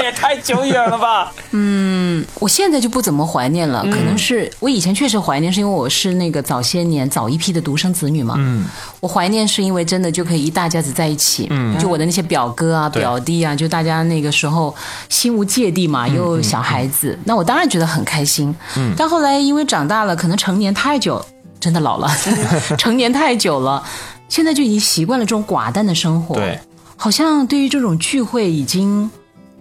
[0.02, 1.30] 也太久远了吧！
[1.50, 8.34] 嗯我现在就不怎么怀念了，可能是我以前确实怀念，是因为我是那个早些年早一批的独生子女嘛。
[8.38, 8.64] 嗯，
[9.00, 14.74] 我怀念是因为真的就可以一大家子在一起，嗯，就我的那些表哥啊、表弟啊，就大家那个时候
[15.10, 18.54] 心无芥蒂嘛，又小孩子，那我当然觉得很开心。
[18.78, 21.22] 嗯，但后来因为长大了，可能成年太久，
[21.60, 22.08] 真的老了，
[22.78, 23.84] 成年太久了，
[24.28, 26.34] 现在就已经习惯了这种寡淡的生活。
[26.34, 26.58] 对，
[26.96, 29.10] 好像对于这种聚会已经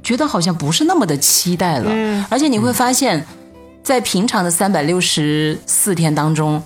[0.01, 3.25] 觉得好像不是那么的期待了，而且你会发现，
[3.83, 6.63] 在平常的三百六十四天当中，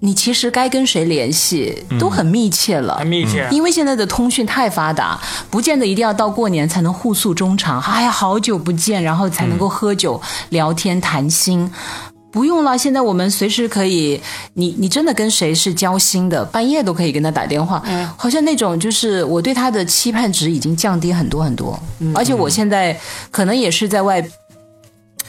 [0.00, 3.46] 你其实该跟谁联系都很密切了，很密切。
[3.52, 7.80] 因为现在的通讯太发达，不见得一定要到过年才能互诉衷肠。
[7.80, 11.70] 哎呀，好久不见，然后才能够喝酒、聊天、谈心。
[12.34, 14.20] 不用了，现在我们随时可以，
[14.54, 17.80] 你你真的跟谁是交心的，半夜都可以跟他打电话。
[17.86, 21.78] 嗯，好像那种就是我对他的期盼值已经降低很多很多。
[22.00, 22.98] 嗯，而且我现在
[23.30, 24.20] 可能也是在外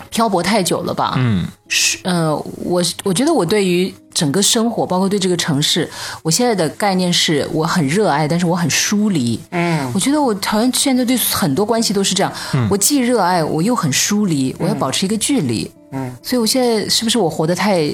[0.10, 1.14] 漂泊太久了吧。
[1.18, 5.88] 嗯，是呃，我我觉得我对于整个生活，包括对这个城市，
[6.24, 9.40] 我现在的概念是我很热爱，但是我很疏离。
[9.52, 12.34] 嗯，我觉得我好像现在对很多关系都是这样，
[12.72, 15.70] 我既热爱，我又很疏离，我要保持一个距离。
[15.96, 17.90] 嗯，所以我现在是不是我活得太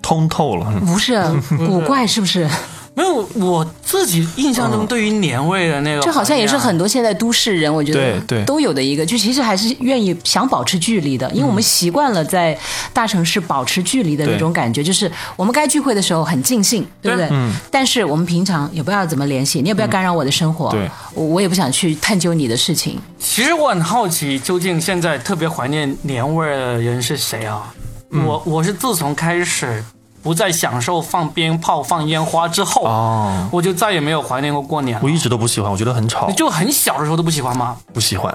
[0.00, 0.72] 通透了。
[0.86, 2.06] 不是啊 古怪？
[2.06, 2.48] 是不是？
[2.92, 8.44] 没有，我自己印象中对于年味的那个，这好像也是很多现在都市人，我觉得对对。
[8.44, 12.58] 都有的一个，就其实还是愿意想保持距离的，因为我们习惯了在
[12.92, 17.28] 大城市保持距离的那种感觉，就是我们该聚会的时候很尽兴，对不对？
[17.30, 17.52] 嗯。
[17.70, 22.98] 但是我们平常也不要怎么联系，你也不要干扰我的生活，对，我我也不想去探究你的事情。
[23.18, 27.72] 其实我很好奇，究竟现在特别怀念年味儿的人是谁啊？
[28.10, 29.82] 我我是自从开始
[30.22, 35.08] 不再享受放鞭炮、放烟花之后，哦，我就再也没有怀念过过年我。
[35.08, 37.76] 一直都不喜欢，我觉得很吵你，就很小的时候都不喜欢吗？
[37.92, 38.32] 不喜欢，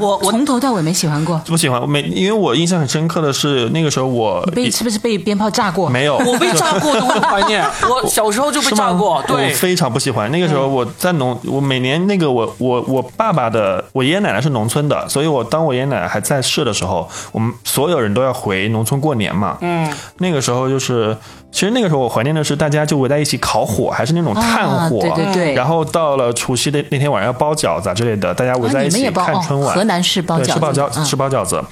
[0.00, 1.80] 我我从头到尾没喜欢过， 不喜欢。
[1.80, 5.88] 我每因为我印象很深刻的是那个时候我被是不是被鞭炮炸过？
[5.88, 10.30] 没有，我被炸过都会怀念， 我小时候就被炸过，我对，非常不喜欢。
[10.30, 19.56] 那个时候我在农，我每年那个我我我爸爸的，我爷爷奶奶是农村的，所以我当我爷爷奶奶还在世的时候，我们所有人都要回农村过年嘛。
[19.62, 21.16] 嗯，那个时候就是，
[21.52, 25.00] 其实那个时候我怀念的是大家就围在一起烤火，还是那种炭啊，火。
[25.00, 25.54] 对对对。
[25.54, 29.70] 然后到了除夕的那天晚上要包饺子啊之类的，大家围在啊，一起看春晚。
[29.70, 31.64] 哦，河南是包对，饺子，吃包饺嗯吃包饺子。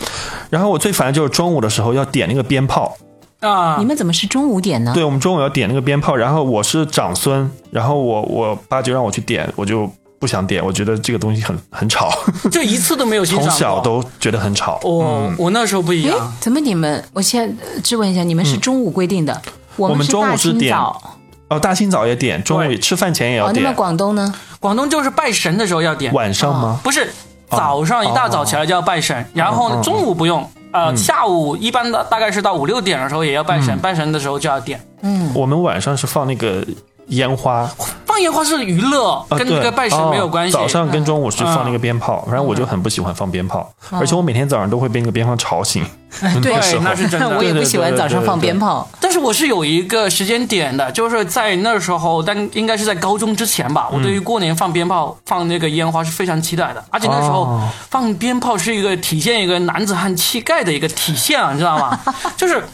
[0.51, 2.97] 然后我最烦的就是中午的时候要点那个鞭炮。
[3.41, 4.91] 啊你，们怎么是中午点呢？
[4.93, 12.11] 对，我们中午要点那个鞭炮，然后我是长孙，然后我我爸就让我去点，我就不想点，我觉得这个东西很很吵，
[12.51, 13.51] 就一次都没有欣赏过。
[13.51, 14.81] 从小都觉得很吵。
[14.83, 17.03] 我我那时候不一诶样，，怎么你们？
[17.13, 19.41] 我先呃质问一下，你们是中午规定的，
[19.77, 21.03] 我嗯我们是大中午是点清早。
[21.49, 24.35] 哦，大清早也点，中午吃饭前也要哦，那么，广东呢？
[24.61, 26.79] 广东就是拜神的时候要点，晚上吗？
[26.83, 27.11] 不是
[27.49, 34.79] 早上一大早起来就要拜神，然后呢中午不用，呃下午一般的大概是到五六点的时候也要拜神，拜神的时候就要点。
[35.01, 36.63] 嗯，我们晚上是放那个
[37.09, 37.69] 烟花，
[38.07, 40.57] 放烟花是娱乐，啊，跟那个拜神没有关系。
[40.57, 45.85] 哦早上跟中午是放那个嗯鞭炮，反正我就很不喜欢放鞭炮，而且我每天早上都会被那个鞭炮吵醒。
[46.43, 48.89] 对那是真的 我也不喜欢早上放鞭炮。
[48.99, 53.89] 但是我是有一个时间点的，就是在那时候，但应该是在高中之前吧。
[53.93, 61.99] 我对于过年放鞭炮、放那个烟花是非常期待的，而且那时候哦放鞭炮是一个体现一个男子汉气概的一个体现啊，你知道吗？
[62.37, 62.65] 就是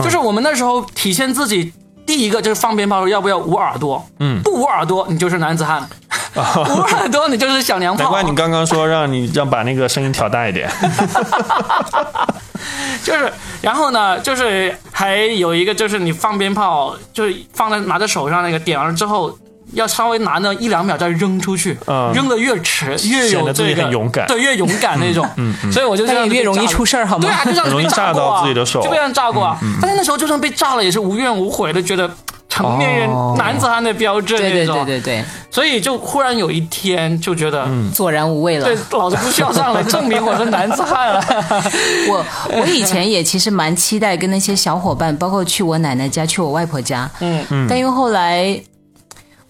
[0.00, 1.72] 就是我们那时候体现自己。
[2.14, 4.04] 第一个就是放鞭炮时候要不要捂耳朵？
[4.20, 5.80] 嗯不捂耳朵你就是男子汉，
[6.36, 8.02] 捂耳朵你就是小娘炮。
[8.02, 10.70] 难怪你刚刚说让你让把那个声音调大一点。
[13.02, 19.34] 就是，然后呢，就是还有一个就是你放鞭炮，就是放在拿在手上那个点完了之后，
[19.72, 25.28] 要稍微拿那一两秒再扔出去，嗯扔的越迟越有这个勇敢对，越勇敢那种。
[25.72, 29.58] 所以我就这样越容易出事儿好吗对啊，就这样容易被炸炸到过啊自己的手就被这样炸过啊。
[29.80, 32.10] 但是那时候就算被炸了，也是无怨无悔的，觉得。
[32.48, 41.24] 成年人哦男子汉的标志对对那种，对对对，所以就忽然有一天就觉得，索然无味了对。，老子不需要上来，证明我是男子汉了。
[42.10, 42.22] 我
[42.58, 48.62] 我以前也其实蛮期待跟那些小伙伴，包括去我奶奶家、去我外婆家，嗯嗯，但因为后来。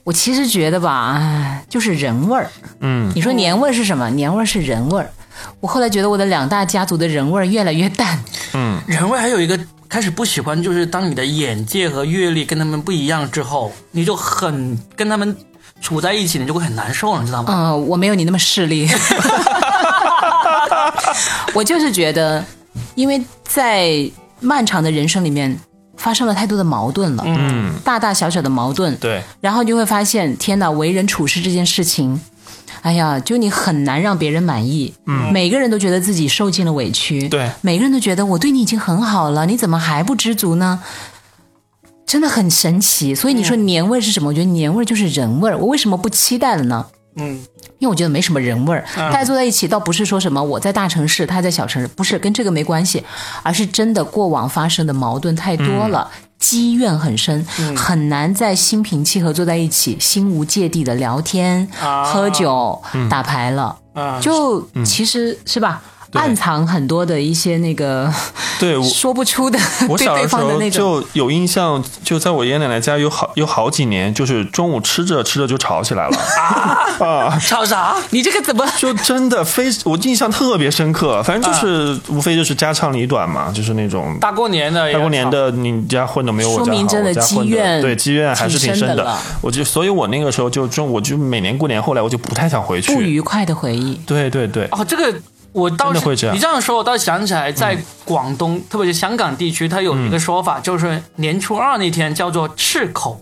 [0.04, 2.50] 我其实觉得吧，唉，就是人味儿。
[2.80, 4.10] 嗯，你说年味儿是什么？
[4.10, 5.08] 年味儿是人味儿。
[5.60, 8.18] 我后来觉得我的两大家族的人味儿越来越淡。
[8.54, 15.34] 嗯人味还有一个开始不喜欢，就是当你的眼界和阅历跟他们不一样之后，你就很跟他们
[15.80, 17.52] 处在一起，你就会很难受了，你知道吗？
[17.54, 18.88] 嗯，我没有你那么势利。
[21.54, 22.44] 我就是觉得，
[22.94, 24.10] 因为在
[24.40, 25.56] 漫长的人生里面
[25.96, 32.20] 发生了太多的矛盾了，嗯，大大小小的矛盾，对，然后你就会发现，天哪，为人处事这件事情。
[32.80, 40.82] 哎呀，就你很难让别人满意，嗯，每个人都觉得自己受尽了委屈，对每个人都觉得我对你已经很好了，你怎么还不知足呢？
[42.04, 43.14] 真的很神奇。
[43.14, 44.30] 所以你说年味是什么？
[44.30, 45.56] 我觉得年味就是人味儿。
[45.56, 46.86] 我为什么不期待了呢？
[47.16, 47.34] 嗯，
[47.78, 53.04] 因为我觉得没什么人味儿，大家坐在一起，倒不是说什么我在大城市，他在小城市，不是跟这个没关系，
[53.42, 57.44] 而是真的过往发生的矛盾太多了，积怨很深，
[57.76, 62.04] 很难在心平气和坐在一起，心无芥蒂的聊天、啊。
[62.04, 63.76] 喝酒、打牌了。
[63.92, 65.82] 啊，就其实是吧？
[66.20, 68.12] 暗藏很多的一些那个
[68.58, 71.00] 对我 说不出的对对我小的时候方的那种。
[71.02, 76.18] 就有印象，就在我爷爷奶奶家有好有好几年，就是中午吃着吃着就吵起来了
[77.04, 77.96] 啊，吵啥？
[78.10, 78.66] 你这个怎么？
[78.78, 81.22] 就真的非我印象特别深刻。
[81.22, 92.94] 反正就是、无非就是家长里短嘛，就是那种大过年的，大过年，的，你家混的没有我家好，说明真的我家混积怨对积怨还是挺深的我就所以，我那个时候就中，我就每年过年后来我就不太想回去。
[92.94, 93.94] 不愉快的回忆。
[94.06, 95.12] 对对对，哦，这个
[95.52, 103.20] 我倒是你这样说，我倒想起来，在广东，特别是香港地区，它有一个说法，就是年初二那天叫做赤口。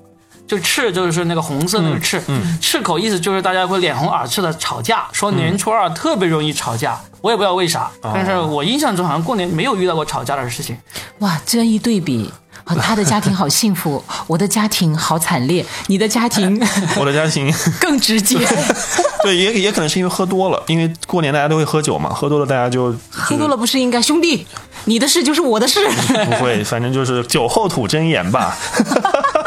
[0.51, 10.77] 就赤就是那个红色那个赤，嗯赤口意思就是大家会脸红耳赤的吵架，说年初二特别容易吵架，我也不知道为啥，哦但是我印象中好像过年没有遇到过吵架的事情。
[11.21, 12.33] 哇，这一对比，
[12.65, 16.61] 啊，他的家庭好幸福， 我的家庭好惨烈，你的家庭
[16.97, 18.37] 我的家庭 更直接。
[19.23, 24.47] 对也也可能是因为喝多了，因为过年大家都会喝酒嘛，喝多了大家就喝多了不是应该兄弟，
[24.87, 25.79] 你的事就是我的事。
[26.25, 28.57] 不会，反正就是酒后吐真言吧。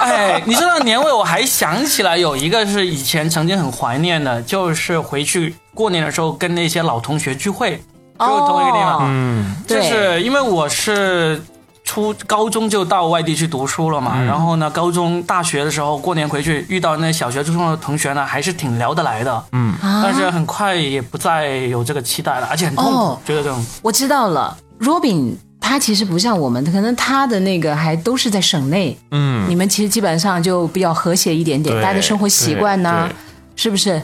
[0.04, 7.82] 哎，你知道年味，我还想起来有一个是以前曾经很怀念的，就是回去过年的时候跟那些老同学聚会，
[8.20, 9.00] 就是同一个地方。
[9.04, 11.42] 嗯，就是因为我是
[11.84, 19.44] 初高中就到外地去读书了嘛，然后呢，高中、大学的时候过年回去遇到那小学、初中的同学呢，还是挺聊得来的。
[19.52, 23.20] 嗯，但是很快也不再有这个期待了，而且很痛苦，哦。
[23.26, 33.16] 觉得这种我知道了，Robin 他其实不像我们，可能他的那个还都是在省内，嗯，你们其实基本上就比较和谐一点点，大家的生活习惯呐对对，
[33.56, 34.00] 是不是？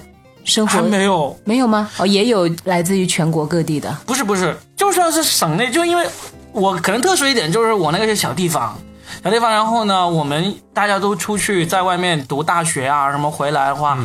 [0.45, 1.37] 生还活没有。
[1.43, 1.89] 没有吗？
[1.97, 3.95] 哦，也有来自于全国各地的。
[4.05, 6.07] 不是不是，就算是省内，就因为
[6.53, 8.75] 我可能特殊一点，就是我那个是小地方，
[9.21, 13.99] 小地方，然后呢，我们大家都出去在外面读大学啊什么，回来的话，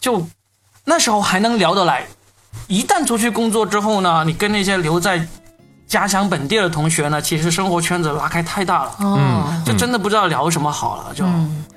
[0.00, 0.26] 就
[0.86, 2.06] 那时候还能聊得来。
[2.66, 5.28] 一旦出去工作之后呢，你跟那些留在
[5.94, 11.24] 家乡本地的同学呢，其实生活圈子拉开太大了，嗯，就真的不知道聊什么好了，就、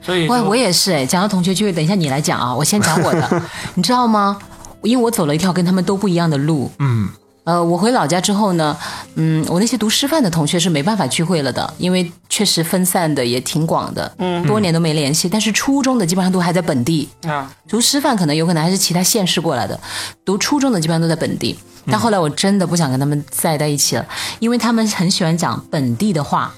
[0.02, 3.42] 所以就我我也是哎，讲到同学聚会，等一下你来讲啊，我先讲我的，
[3.76, 4.36] 你知道吗？
[4.82, 6.72] 因为我走了一条跟他们都不一样的路。
[6.80, 7.08] 嗯，
[7.48, 8.76] 呃，我回老家之后呢，
[9.16, 15.30] 嗯，我那些读师范的同学是没办法聚会了的，因为确实分散的也挺广的，嗯，多年都没联系。
[15.30, 19.80] 但是初中的基本上都还在本地，啊，读师范可能有可能还是其他县市过来的，
[20.26, 21.58] 读初中的基本上都在本地。
[21.90, 24.06] 但后来我真的不想跟他们再在一起了，
[24.40, 26.54] 因为他们很喜欢讲本地的话，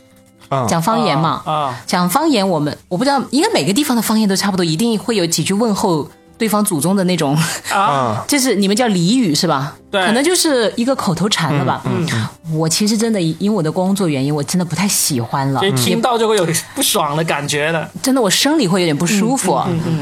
[0.47, 1.43] 啊讲方言嘛。
[1.45, 7.37] 啊，讲方言，我们我不知道，应该每个地方的方言都差不多，一定会有几句问候对方祖宗的那种，
[7.71, 9.75] 啊， 就是你们叫俚语是吧？
[9.91, 11.81] 对可能就是一个口头禅了吧。
[11.85, 12.07] 嗯，
[12.53, 17.89] 我其实真的因为我的工作原因，我真的不太喜欢了听到就会有不爽的感觉的。
[18.01, 19.61] 真的，我生理会有点不舒服。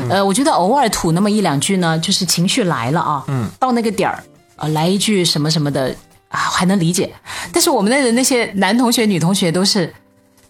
[0.10, 4.24] 呃，我觉得偶尔吐那么一两句呢，就是情绪来了啊，嗯，到那个点儿，
[4.58, 5.96] 呃，来一句什么什么的
[6.30, 7.12] 啊，还能理解。
[7.52, 9.92] 但是我们那的那些男同学、女同学都是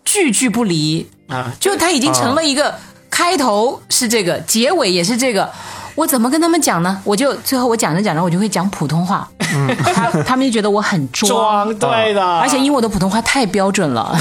[0.03, 2.73] 句句不离，啊，就他已经成了一个
[3.11, 5.49] 开头是这个，结尾也是这个。
[5.97, 7.01] 我怎么跟他们讲呢？
[7.03, 9.27] 我就最后我讲着讲着，我就会讲普通话，
[9.83, 14.15] 他他们就觉得我很装，装对的，而且因为我的普通话太标准了，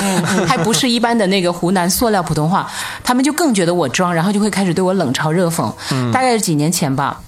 [0.48, 2.66] 还不是一般的那个湖南塑料普通话，
[3.04, 5.70] 他们就更觉得我装，然后就会开始对我冷嘲热讽。
[6.10, 7.20] 大概是几年前吧，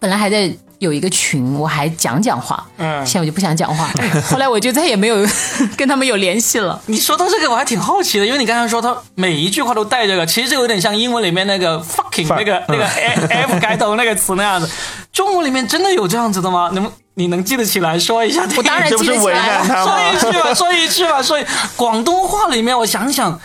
[0.00, 3.90] 本来还在有一个群，我还讲讲话，嗯现在我就不想讲话，
[4.30, 5.16] 后来我就再也没有
[5.76, 6.80] 跟他们有联系了。
[6.86, 14.68] 你说到这个，我还挺好奇的，因为你刚才说他每一句话都带这个，其实就有点像英文里面那个 fucking 那个那个 f 开头那个词那样子。
[15.12, 16.70] 中文里面真的有这样子的吗？
[16.72, 18.46] 能你能记得起来说一下？
[18.56, 19.38] 我当然 这不是为记得起
[19.72, 19.98] 来说？
[20.12, 23.36] 一句吧，说一句吧，所以广东话里面，我想想，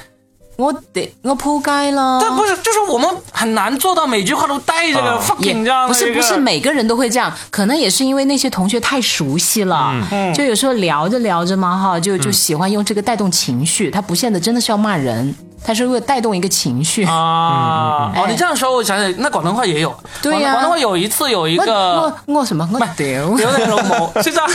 [0.55, 2.19] 我得我扑街了。
[2.21, 17.03] 但不是，就是我们很难做到每句话都带着个啊 fucking 这样的不是不是每个人都会这样，可能也是因为那些同学太熟悉了，嗯就有时候聊着聊着嘛哈，就就喜欢用这个带动情绪，他不见得真的是要骂人，他是为了带动一个情绪。
[17.05, 17.13] 啊。
[17.13, 19.95] 哦，哎你这样说，我想起，那广东话也有。
[20.21, 24.49] 对呀广东话有一次有一个我我什么我屌，有点龙某是这样。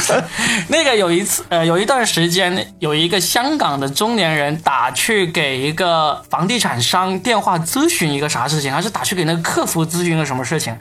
[0.68, 5.88] 那个有一次，呃，有一段时间，有一个香港的中年人打去给一个
[6.31, 10.77] 房地产商电话咨询一个啥事情，还是打去给那个客服咨询个什么事情？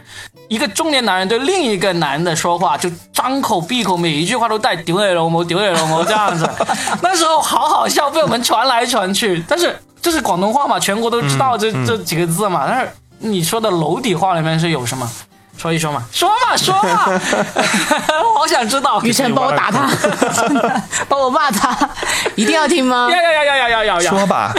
[0.47, 6.49] 一个中年男人对另一个男的说话，就张口闭口每一句话都带“丢脸龙某”“丢脸龙某”这样子。
[7.01, 9.43] 那时候好好笑，被我们传来传去。
[9.47, 12.65] 但是这是广东话嘛，全国都知道这、这几个字嘛。
[12.67, 15.09] 但是你说的娄底话里面是有什么？
[15.57, 17.05] 说一说嘛，说嘛说嘛，
[18.35, 19.01] 我好想知道。
[19.01, 19.89] 雨辰帮我打他，
[20.47, 21.77] 真的 帮我骂他，
[22.35, 23.09] 一定要听吗？
[23.11, 23.17] 要？
[23.17, 24.53] 要要要要要要要说吧，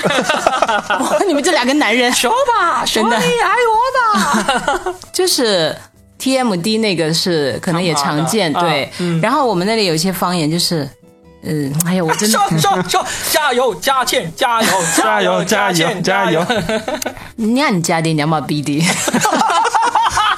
[1.27, 3.19] 你们这两个男人，说吧，说真的。
[3.19, 4.95] 你爱我吧。
[5.13, 5.75] 就是
[6.21, 8.85] TMD 那个是可能也常见，对。
[8.85, 8.91] 啊。
[8.99, 9.21] 嗯。
[9.21, 10.89] 然后我们那里有一些方言就是，
[11.45, 12.39] 嗯，哎呀，我真的。
[12.39, 16.45] 说说说，加油，加倩，加油，加油加油倩加油！
[17.37, 18.81] 你看你家的娘妈逼的，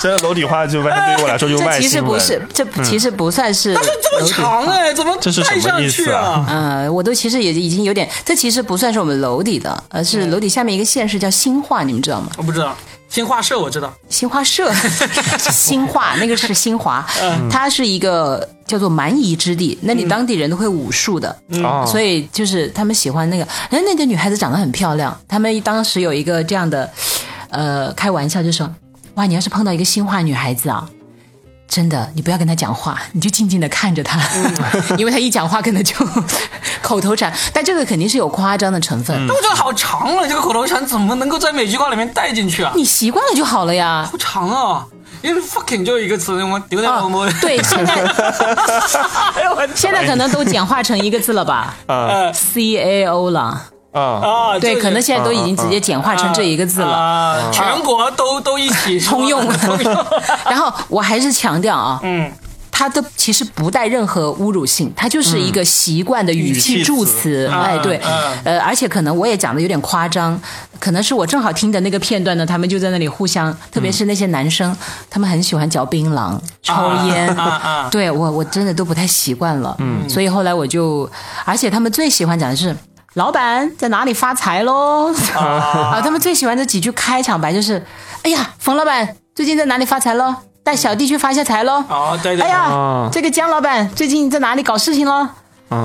[0.00, 2.00] 这楼底花就完全对于我来说就是这其实。
[2.00, 6.46] 不是，这其实不算是但是这么长哎，怎么这是什么带上意思去啊？
[6.48, 12.30] 嗯，我都其实也已经有点，这其实不算是我们楼底的，而是楼底下面一个县市叫新化，你们知道吗？
[12.38, 12.74] 我不知道，
[13.08, 14.72] 新华社我知道，新华社，
[15.52, 17.48] 新化那个是新华，嗯。
[17.50, 21.84] 它是一个叫做蛮夷之地，那里当地人都会武术的，哦。
[21.86, 26.90] 所以就是他们喜欢那个，哎，那个女孩子长得很漂亮，他们当时有一个这样的，
[27.50, 28.68] 呃，开玩笑就说，
[29.20, 30.88] 哇，你要是碰到一个新化女孩子啊。
[31.68, 34.18] 真的，你不要跟她讲话，你就静静的看着她，
[34.96, 35.94] 因为她一讲话可能就
[36.80, 39.14] 口头禅，但这个肯定是有夸张的成分。
[39.28, 42.72] 我觉得好长了，这个口头禅怎么能够在每句话里面带进去啊？
[42.74, 44.08] 你习惯了就好了呀。
[44.10, 44.86] 好长啊！
[45.20, 47.94] 因为 fucking 就一个词，我丢掉我哦我，对，现在
[49.76, 53.64] 现在可能都简化成一个字了吧啊？C A O 了。
[53.92, 56.92] 啊，啊，对，可能现在都已经直接简化成这一个字了。
[56.92, 59.44] 啊，全国都都一起 通用。
[59.46, 60.06] 了。
[60.48, 62.30] 然后我还是强调啊，嗯，
[62.70, 67.48] 它都其实不带任何侮辱性，它就是一个习惯的语语气气助词。
[67.52, 68.00] 哎，对。
[68.04, 70.40] 嗯，呃，而且可能我也讲的有点夸张，
[70.78, 74.74] 可能是我正好听的那个片段呢，他们就在那里互相，特别是那些男生，
[75.10, 76.72] 他们很喜欢嚼槟榔、抽
[77.08, 77.28] 烟。
[77.36, 79.74] 啊啊，对我我真的都不太习惯了。
[79.80, 81.10] 嗯，所以后来我就，
[81.44, 82.74] 而且他们最喜欢讲的是。
[83.14, 85.12] 老板在哪里发财喽？
[85.34, 87.84] 啊，他们最喜欢的几句开场白就是
[88.22, 90.34] ：“哎呀，冯老板最近在哪里发财喽？
[90.62, 95.28] 带小弟去发下财喽。”哦，对对，哎呀，啊这个姜老板最近在哪里搞事情喽？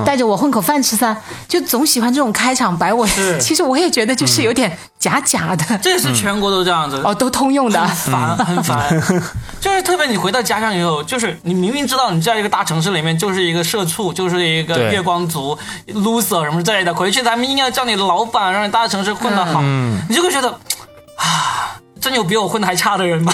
[0.04, 1.16] 带着我混口饭吃噻，
[1.46, 2.92] 就总喜欢这种开场白。
[2.92, 3.06] 我
[3.40, 7.00] 其实我也觉得就是有点假假的，这是全国都这样子。
[7.04, 7.80] 哦，都通用的。
[7.86, 9.02] 很烦，很烦，
[9.60, 15.56] 就是特别你回到家乡以后，就是你明明知道你在一个大城市里面就是一个社畜，就是一个月光族、
[15.94, 19.62] loser 什么之类的，回去咱们硬要叫你老板，让你大城市混得好，
[20.08, 20.48] 你就会觉得
[21.16, 23.32] 啊，真有比我混的还差的人吗？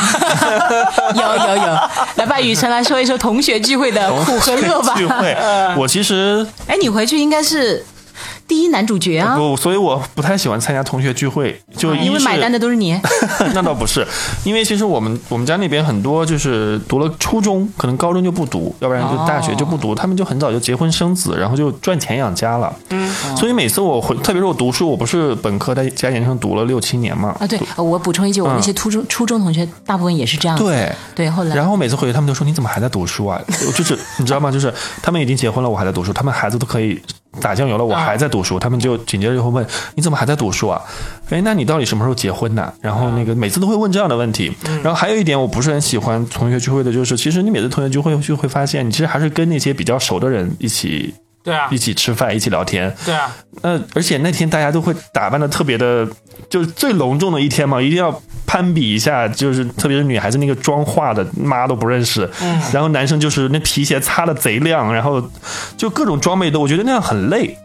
[1.15, 1.79] 有有有，
[2.15, 4.95] 来吧，雨辰来说一说同学聚会的苦和乐吧。
[4.97, 5.37] 聚会，
[5.77, 7.85] 我其实哎，你回去应该是
[8.53, 12.95] 第一男主角啊，不，所以我不太喜欢参加同学聚会，就因为买单的都是你。
[13.55, 14.07] 那倒不是，
[14.45, 22.71] 因为其实我们我们家那边很多就是读了初中，可能高中就不读，要不然就大学就不读，他们就很早就结婚生子，然后就赚钱养家了。
[22.91, 27.35] 嗯，所以每次我回，特别是我读书，我不是本科在加研究生读了六七年嘛。
[27.41, 30.59] 啊，对，呃我补充一句，我们那些初中初中同学大部分也是这样。
[30.59, 30.93] 对。
[31.15, 33.41] 对，后来然后每次回去，他们都说你怎么还在读书啊？
[33.75, 34.51] 就是你知道吗？
[34.51, 34.71] 就是
[35.03, 37.01] 他们已经结婚了，我还在读书，他们孩子都可以
[37.41, 40.81] 打酱油了，我还在读书，他们就紧接着就会问你怎么还在读书啊？
[41.31, 42.73] 哎，那你到底什么时候结婚呢？
[42.81, 44.53] 然后那个每次都会问这样的问题。
[44.83, 51.69] 然后还有一点我不是很喜欢同学聚会的，就是其实你每次同学聚会就会发现，你其实还是跟那些比较熟的人一起对啊。
[51.71, 52.95] 一，起吃饭，一起聊天。
[53.05, 56.07] 对啊，呃，而且那天大家都会打扮的特别的，
[56.49, 62.61] 就是最隆重的一天嘛，一定要攀比一下，就是特别是女孩子那个妆化的妈都不认识，嗯。
[62.73, 65.23] 然后男生就是那皮鞋擦的贼亮，然后
[65.77, 67.59] 就各种装备都，我觉得那样很累，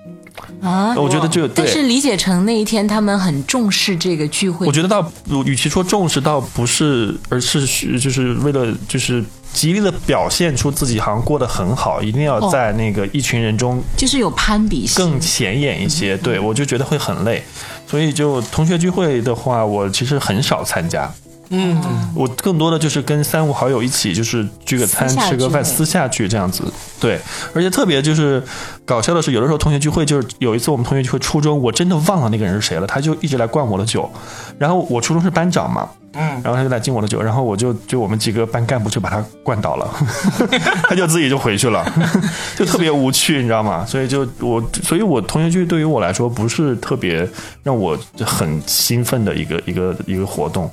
[0.62, 1.84] 啊，我觉得就但是。
[1.88, 4.72] 理解成那一天他们很重视这个聚会我。
[4.72, 5.10] 觉得倒，
[5.46, 7.66] 与其说重视，倒不是，而是
[7.98, 9.24] 就是为了就是
[9.54, 16.18] 极力的表现出自己好像过得很好，一定要哦在那个一群人中就是有攀比性，更显眼一些。
[16.18, 17.42] 对我就觉得会很累，
[17.88, 21.10] 所以就同学聚会的话，我其实很少参加。
[21.50, 21.82] 嗯，
[22.14, 26.64] 我更多的就是跟三五好友一起，就是聚个餐、吃个饭、私下聚这样子。
[27.00, 27.20] 对，
[27.54, 28.44] 而且特别就是
[28.86, 34.10] 搞笑的是，有的时候同学聚会，就是有一次我们同学聚会，初中我真的忘了那个人是谁了，他就一直来灌我的酒。
[34.58, 39.90] 然后我初中是班长嘛，嗯，然后他就来敬我的酒，然后我就就我们几个班干部就把他灌倒了，
[40.90, 41.86] 他就自己就回去了，
[42.58, 43.86] 就特别无趣，你知道吗？
[43.86, 47.26] 所以就我，所以我同学聚对于我来说不是特别
[47.64, 50.70] 让我很兴奋的一个一个一个活动。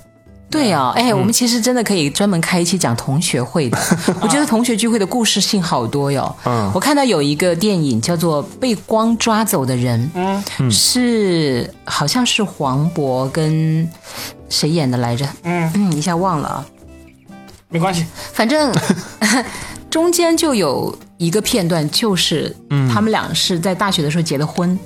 [0.55, 3.79] 对啊，哎，嗯我们其实真的可以专门开一期讲同学会的。
[4.23, 6.35] 我觉得同学聚会的故事性好多哟。
[6.45, 10.11] 嗯我看到有一个电影叫做《被光抓走的人》，
[10.59, 13.89] 嗯是好像是黄渤跟
[14.49, 15.27] 谁演的来着？
[15.43, 16.65] 嗯，嗯，一下忘了啊。
[17.69, 18.73] 没关系，反正
[19.91, 24.79] 中间就有一个片段，就是嗯他们俩是在大学的时候结的婚，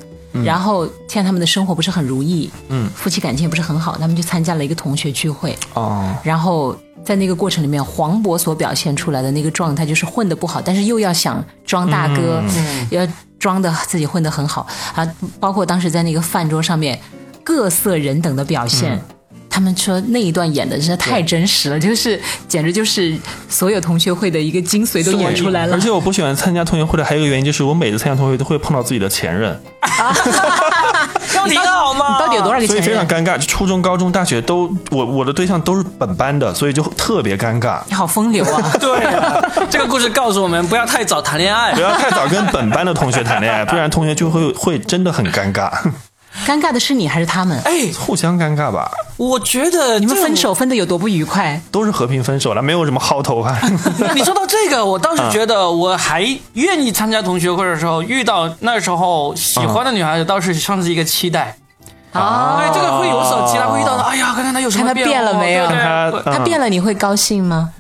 [0.45, 12.43] 然后现在他们的生活不是很如意，嗯，夫妻感情也不是很好，他们就参加了一个同学聚会，哦，然后在那个过程里面，黄渤所表现出来的那个状态就是混得不好，但是又要想装大哥，
[12.91, 13.07] 要
[13.39, 14.67] 装的自己混得很好。
[14.95, 15.07] 啊，
[15.41, 17.01] 包括当时在那个饭桌上面
[17.43, 18.99] 各色人等的表现。
[18.99, 19.18] 他
[19.59, 25.81] 他们说那一段演的真的太真实了，就是简直就是所有同学会的一个精髓都演出来了而。
[25.81, 29.61] 且我不喜欢参加同学会的还有一个原因就是我每次参加同学会都会碰到自己的前任，
[31.35, 32.19] 要你好吗？
[32.21, 32.81] 你到底有多少个所以？
[32.81, 33.37] 非常尴尬。
[33.37, 37.81] 就初中、高中、大学都我我的对象都是本班的，所以就特别尴尬。
[37.89, 38.73] 你好风流啊！
[38.79, 41.81] 对啊，这个故事告诉我们不要太早谈恋爱不。
[41.81, 45.69] 要太早跟本班的同学谈恋爱，不然同学就会会真的很尴尬，
[46.49, 47.61] 尴尬的是你还是他们？
[47.65, 48.91] 哎，互相尴尬吧。
[49.19, 51.61] 我觉得你们分手分的有多不愉快？
[51.71, 53.55] 都是和平分手了，没有什么薅头发。
[54.15, 61.55] 你说到这个，我倒是觉啊得我还愿意参加同学会的时候，遇到那时候喜欢的女孩子，倒是算是一个期待。
[62.13, 64.03] 啊哎，这个会有所期待，会遇到的。
[64.05, 65.67] 哎呀，看看他有什么看她变变了没有
[66.25, 67.71] 他变了，你会高兴吗？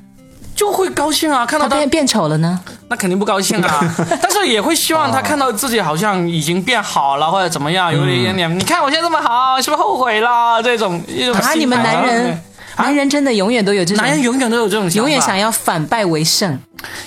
[0.59, 2.59] 就会高兴啊，看到她他变变丑了呢？
[2.89, 8.59] 那肯定不高兴啊， 但是也会希望他看到自己好像已经变好了，或者怎么样，有一点点。
[8.59, 10.61] 你看我现在这么好，是不是后悔了？
[10.61, 12.43] 这种一种啊，你们男人，
[12.77, 16.59] 男人真的永远都有这种，男人永远都有这种想法，永远想要反败为胜。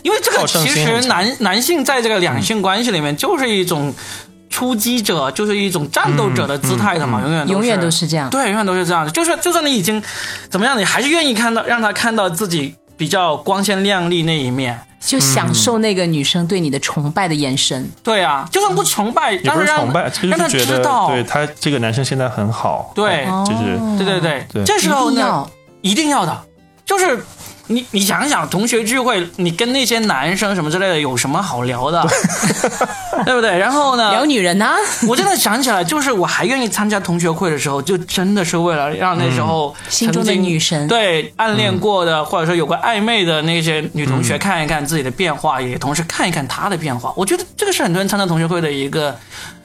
[0.01, 3.93] 因为这个其实男男性在这个两性关系里面就是一种
[4.49, 9.11] 出击者，就是一种战斗者的姿态的嘛，永远永远都是这样对，永远都是这样的。
[9.11, 10.01] 就是就算你已经
[10.49, 14.79] 怎么样，你还是愿意看到让他看到自己比较光鲜亮丽那一面。
[14.99, 17.89] 就享受那个女生对你的崇拜的眼神。
[18.03, 23.25] 对啊，就算不崇拜，也但让不是崇拜，让他是觉得知道，对他这个男生现在很好，对。
[23.43, 24.63] 就是对对对，对。
[24.63, 25.49] 这时候呢
[25.81, 26.43] 一定，一定要的，
[26.85, 27.25] 就是
[27.71, 32.05] 你你想想，同学聚会，你跟那些男生什么之类的有什么好聊的，
[33.25, 33.33] 对。
[33.35, 33.57] 不对？
[33.57, 34.71] 然后呢，聊女人呢、
[35.07, 40.87] 我真的想起来，就是我还愿意参加同学会的时候，就真的是为了让那时候心中的女神。
[40.87, 47.13] 对暗恋过的，或者说有个暧昧的那些女同学看一看自己的变化，也同时看一看她的变化。
[47.15, 49.15] 我觉得这个是很多人参加同学会的一个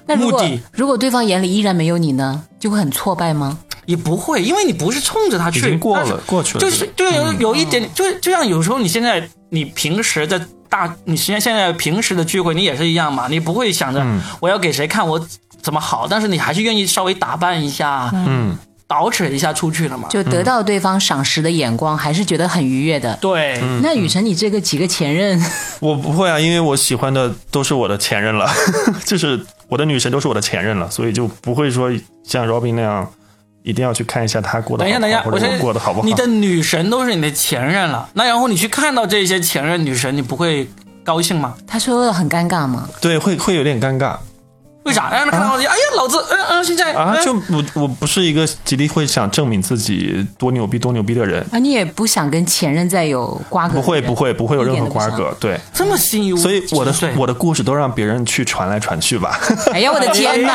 [0.07, 3.59] 目的，如果对方眼里依然没有你呢，就会很挫败吗？
[3.87, 14.05] 也不会，因为你不是冲着他去，已经过了过去了就是对有有一点，就就像有时候你现在你平时在大，你实际上现在平时的聚会，你也是一样嘛，你不会想着
[14.41, 15.27] 我要给谁看我
[15.63, 18.57] 怎么好，但是你还是愿意稍微打扮一下，嗯，
[18.89, 20.09] 捯饬一下出去了嘛。
[20.09, 23.17] 就得到对方赏识的眼光，还是觉得很愉悦的。
[23.21, 25.41] 对，那雨辰，你这个几个前任，
[25.81, 28.49] 我不会啊，因为我喜欢的都是我的前任了，
[29.05, 31.91] 就是我的女神都是我的前任了，所以就不会说
[32.25, 33.09] 像 Robin 那样
[33.67, 36.07] 一定要去看一下他过得等一下，好不好，等一下，或者我先我过得好不好。
[36.07, 40.69] 你的女神都是你的前任了，那然后你去看到这些前任女神，你不会
[41.03, 41.55] 高兴吗？
[41.67, 42.89] 他说的很尴尬吗？
[43.01, 44.17] 对会会有点尴尬
[44.87, 45.11] 为啥？
[45.13, 45.59] 让他看到。
[45.59, 53.75] 你，哎呀，老子，嗯嗯，现在啊，嗯就我我不是一个极力会想证明自己多牛逼多牛逼的人，啊，你也不想跟前任再有瓜葛？
[53.75, 55.09] 不会不会不会有任何瓜。
[55.11, 59.39] 葛，对，这么心无，所以我的我的故事都让别人去传来传去吧，
[59.73, 60.55] 哎呀，我的天哪！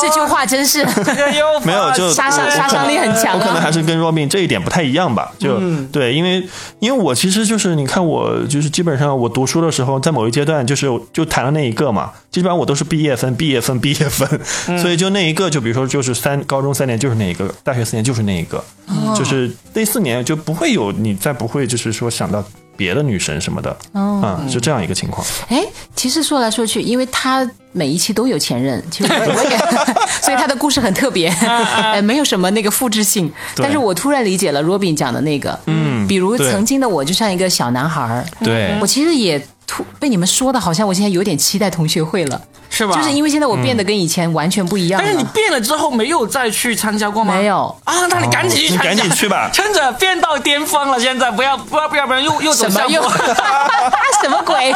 [0.00, 0.84] 这句话真是
[1.64, 3.38] 没有就杀伤杀伤力很强啊。
[3.38, 5.86] 我可能还是跟 Robin 这一点不太一样吧，就、嗯。
[5.92, 6.42] 对，因为
[6.78, 14.28] 因为我其实就是你看我就是基本上我读书的时候，在某一阶段就是就谈了那一个嘛，基本上我都是毕业分、毕业分、毕业分，
[14.68, 14.78] 嗯。
[14.78, 19.14] 所以就那一个就比如说就是三高中三年就是那一个，大学四年就是那一个，哦。
[19.16, 22.42] 就是那四年就不会有你再不会就是说想到
[22.76, 24.38] 别的女神什么的，哦。
[24.40, 25.26] 嗯，是这样一个情况。
[25.48, 29.58] 哎，其实说来说去，因为他每一期都有前任，其实我我也，
[30.22, 33.30] 所以他的故事很特别， 哎，没有什么那个复制性。
[33.56, 38.76] 但是我突然理解了 Robin 讲的那个，嗯，比如曾经的我就像一个小男孩儿，对。
[38.80, 39.40] 我其实也
[39.70, 42.96] 突被你们说的，好像我现在有点期待同学会了，是吧？
[42.96, 45.24] 就是因为现在我变得跟以前完全不一样但是你。
[45.32, 47.34] 变了之后没有再去参加过吗？
[47.34, 53.34] 没有啊，那你赶紧去哦你赶紧去吧趁着变到巅峰了，现在不要不要不要不然又又走什么又下坡。
[54.22, 54.72] 什么鬼？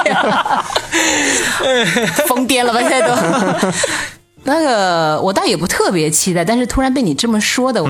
[2.27, 2.81] 疯癫了吧？
[2.81, 3.15] 现在都。
[4.47, 7.83] 那个我倒也不特别期待，但是突然被你这么说的，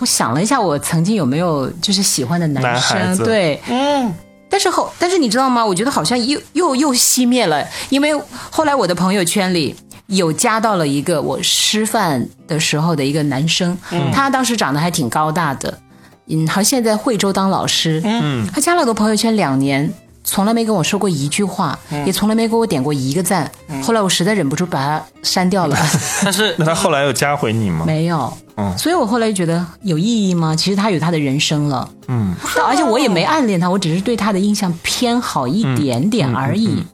[0.00, 3.14] 我想了一下，我曾经有没有就是喜欢的男生？
[3.14, 4.14] 子对，嗯，
[4.52, 5.64] 但是后，但是你知道吗？
[5.64, 8.12] 我觉得好像又又又熄灭了，因为
[8.50, 9.74] 后来我的朋友圈里
[10.08, 13.78] 有加到了一个我师范的时候的一个男生，
[14.12, 15.78] 他当时长得还挺高大的，
[16.26, 19.90] 嗯，好像现在惠州当老师，嗯，他加了我的朋友圈两年。
[20.24, 23.50] 从来没跟我说过一句话，也从来没给我点过一个赞。
[23.82, 25.76] 后来我实在忍不住把他删掉了，
[26.24, 27.84] 但是那他后来有加回你吗？
[27.86, 28.32] 没有。
[28.56, 30.54] 嗯所以我后来就觉得有意义吗？
[30.54, 32.34] 其实他有他的人生了，嗯，
[32.66, 36.84] 而且我也没暗恋他，我只是对他的印象偏好一点点而已。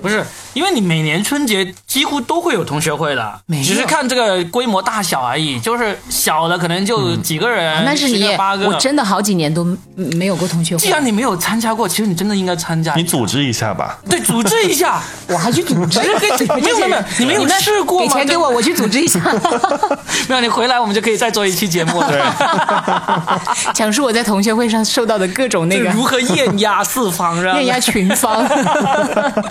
[0.00, 5.58] 不是，因为你每年春节几乎都会有同学会的，只是看这个规模大小而已。
[5.60, 8.66] 就是小的可能就几个人，那是八，个。
[8.66, 9.64] 我真的好几年都
[9.94, 10.80] 没有过同学会。
[10.80, 12.94] 既然你没有参加过，其实你真的应该参加。
[12.94, 13.98] 你组织一下吧。
[14.08, 18.20] 对，组织一下， 我还去组织，没有没有没有， 你没有试过吗给？
[18.20, 19.20] 钱给我，我去组织一下。
[20.28, 22.08] 没有，你回来我们就可以再做一期节目了。
[22.08, 28.46] 对，讲述我在同学会上受到的各种那个如何艳压四方，让艳压群芳，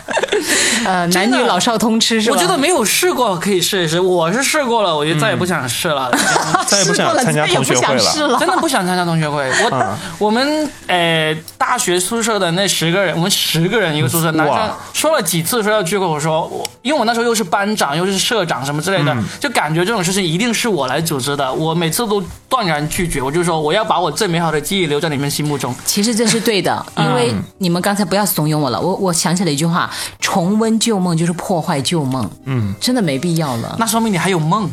[0.85, 2.35] 呃，男女老少通吃是吧？
[2.35, 6.11] 我觉得没有试过可以试一试，我是试过了，我就再也不想试了。
[6.67, 7.99] 再也不想试过了参加再也不同学会了。
[7.99, 8.39] 想试了。
[8.39, 9.49] 真的不想参加同学会。
[9.63, 25.73] 我、我们呃大学宿舍的那十个人，我们十个人一个宿舍，男生哇说了几次说要聚会，我说我因为我那时候又是班长又是社长什么之类的，就感觉这种事情一定是我来组织的，我每次都断然拒绝，我就说我要把我最美好的记忆留在你们心目中。
[25.85, 28.79] 其实这是对的，因为你们刚才不要怂恿我了。
[28.79, 29.89] 我我想起了一句话：
[30.19, 32.29] 重温旧梦就是破坏旧梦。
[32.45, 33.75] 嗯，真的没必要了。
[33.79, 34.69] 那说明你还有梦。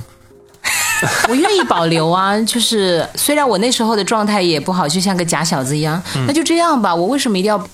[1.28, 6.94] 我愿意保留啊，就是虽然我那时候的状态也不好，就像个假小子一样，那就这样吧。
[6.94, 7.68] 我为什么一定要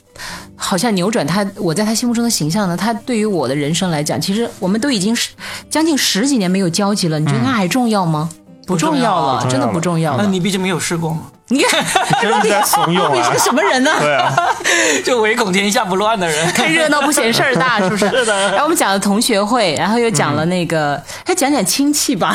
[0.57, 2.77] 好像扭转他我在他心目中的形象呢？
[2.77, 5.31] 他对于我的人生来讲，其实我们都已经是
[5.71, 8.29] 将近十几年没有交集了，你觉得他还重要吗？
[8.67, 10.23] 不重要了真的不重要了。
[10.23, 11.85] 那你毕竟没有试过嘛，你看，
[12.23, 13.39] 真是在怂恿啊你是个！
[13.39, 13.91] 什么人呢？
[14.01, 14.33] 对啊，
[15.05, 16.49] 就唯恐天下不乱的人。
[16.53, 18.09] 看热闹不嫌事儿大，是不是？
[18.09, 22.35] 是的然后我们讲了同学会，然后又讲了那个，还讲讲亲戚吧。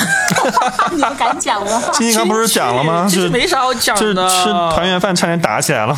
[0.91, 1.81] 你们敢讲吗？
[1.93, 3.03] 亲戚刚不是讲了吗？
[3.09, 4.27] 就是其实没啥好讲就是的。
[4.29, 5.95] 吃团圆饭差点打起来了，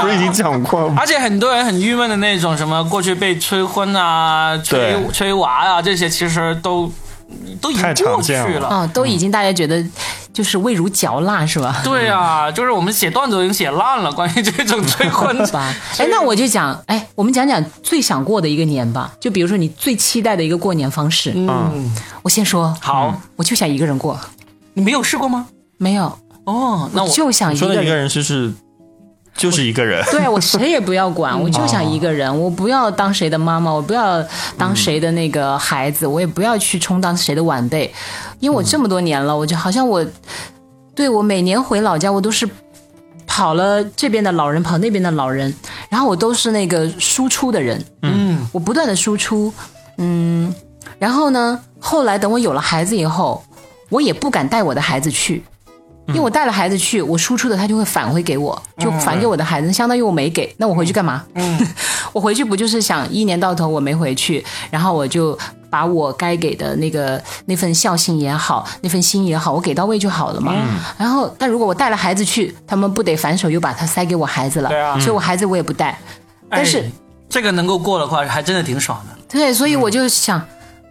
[0.00, 0.96] 不是已经讲过了吗？
[0.98, 6.90] 而且很多人很郁闷的那种，什么过去被催婚啊、催催娃啊，这些其实都
[7.60, 8.68] 都已经过去了了。
[8.68, 9.84] 啊、都已经大家觉得
[10.32, 11.80] 就是味如嚼蜡，是吧？
[11.84, 19.12] 对啊，就是我们写段子都已经写烂了，关于这种 催婚吧，哎，那我就讲，哎，我们讲讲最想过的一个年吧。
[19.20, 24.18] 就比如说你最期待的一个过年方式，嗯，我先说，好，我就想一个人过，
[24.74, 25.46] 你没有试过吗？
[25.78, 27.74] 没有，哦，那我就想一个人。
[27.74, 28.52] 说的一个人就是
[29.34, 34.22] 就是一个人， 对我谁也不要管，我就想一个人，我不要当谁的妈妈，我不要
[34.56, 37.92] 当谁的那个孩子，我也不要去充当谁的晚辈，
[38.40, 40.04] 因为我这么多年了，我就好像我，
[40.94, 42.48] 对我每年回老家，我都是
[43.26, 45.52] 跑了这边的老人，跑那边的老人，
[45.88, 49.52] 然后我都是那个输出的人，嗯，我不断的输出，
[49.98, 50.54] 嗯，
[50.98, 53.42] 然后呢，后来等我有了孩子以后，
[53.88, 55.42] 我也不敢带我的孩子去。
[56.08, 61.24] 因为我带了孩子去，我输出的他就会返回给我，就返给我的孩子，相当于我没给，那我回去干嘛？
[61.34, 61.66] 嗯
[62.12, 65.38] 我回去不就是想一年到头我没回去，然后我就
[65.70, 70.52] 把我该给的那个那份孝心也好，那份心也好，我给到位就好了嘛。
[70.54, 75.98] 嗯然后，但如果我带了孩子去，他们不得反手又把他塞给我孩子了，对啊所以我孩子我也不带。
[76.50, 76.90] 但是哎
[77.28, 79.18] 这个能够过的话，还真的挺爽的。
[79.26, 80.42] 对，所以我就想，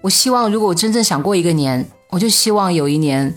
[0.01, 3.33] 我希望如果我真正想过一个年，我就希望有一年，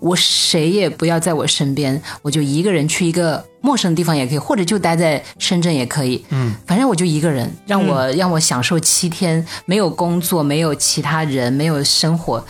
[0.00, 6.22] 我谁也不要在我身边，我就一个人去一个陌生的地方也可以，或者就待在深圳也可以。
[6.30, 12.44] 嗯，反正我就一个人，让我、让我享受七天，没有工作，没有其他人，没有生活。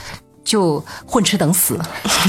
[0.46, 1.76] 就混吃等死，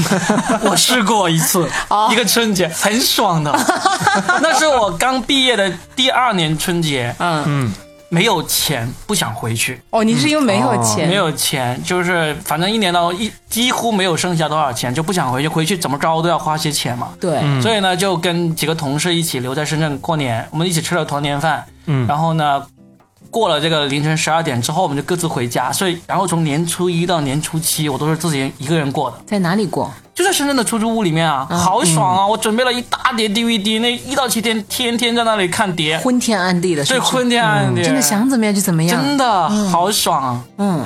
[0.68, 1.64] 我试过一次，
[2.10, 3.52] 一个春节很爽的，
[4.42, 7.44] 那是我刚毕业的第二年春节，嗯。
[7.46, 7.72] 嗯，
[8.10, 17.10] 没有钱，不想回去，哦，你是因为没有钱，没有钱，就是反正一年到一几乎没有剩下多少钱，就不想回去，回去怎么着都要花些钱嘛。
[17.20, 21.64] 对，所以呢，就跟几个同事一起留在深圳过年，我们一起吃了团年饭。
[21.86, 22.62] 嗯然后呢，
[23.30, 25.70] 过了这个凌晨十二点之后，我们就各自回家。
[25.70, 29.92] 所以，然后从年初一到年初七，我都是自己一个人过的，在哪里过？
[30.18, 32.26] 就在深圳的出租屋里面啊，好爽啊！
[32.26, 40.44] 我准备了一大叠 DVD，那一到七天天天在那里看碟，昏天暗地的，是对，昏天暗地，真的想怎么样就怎么样，真的好爽啊！
[40.58, 40.84] 嗯，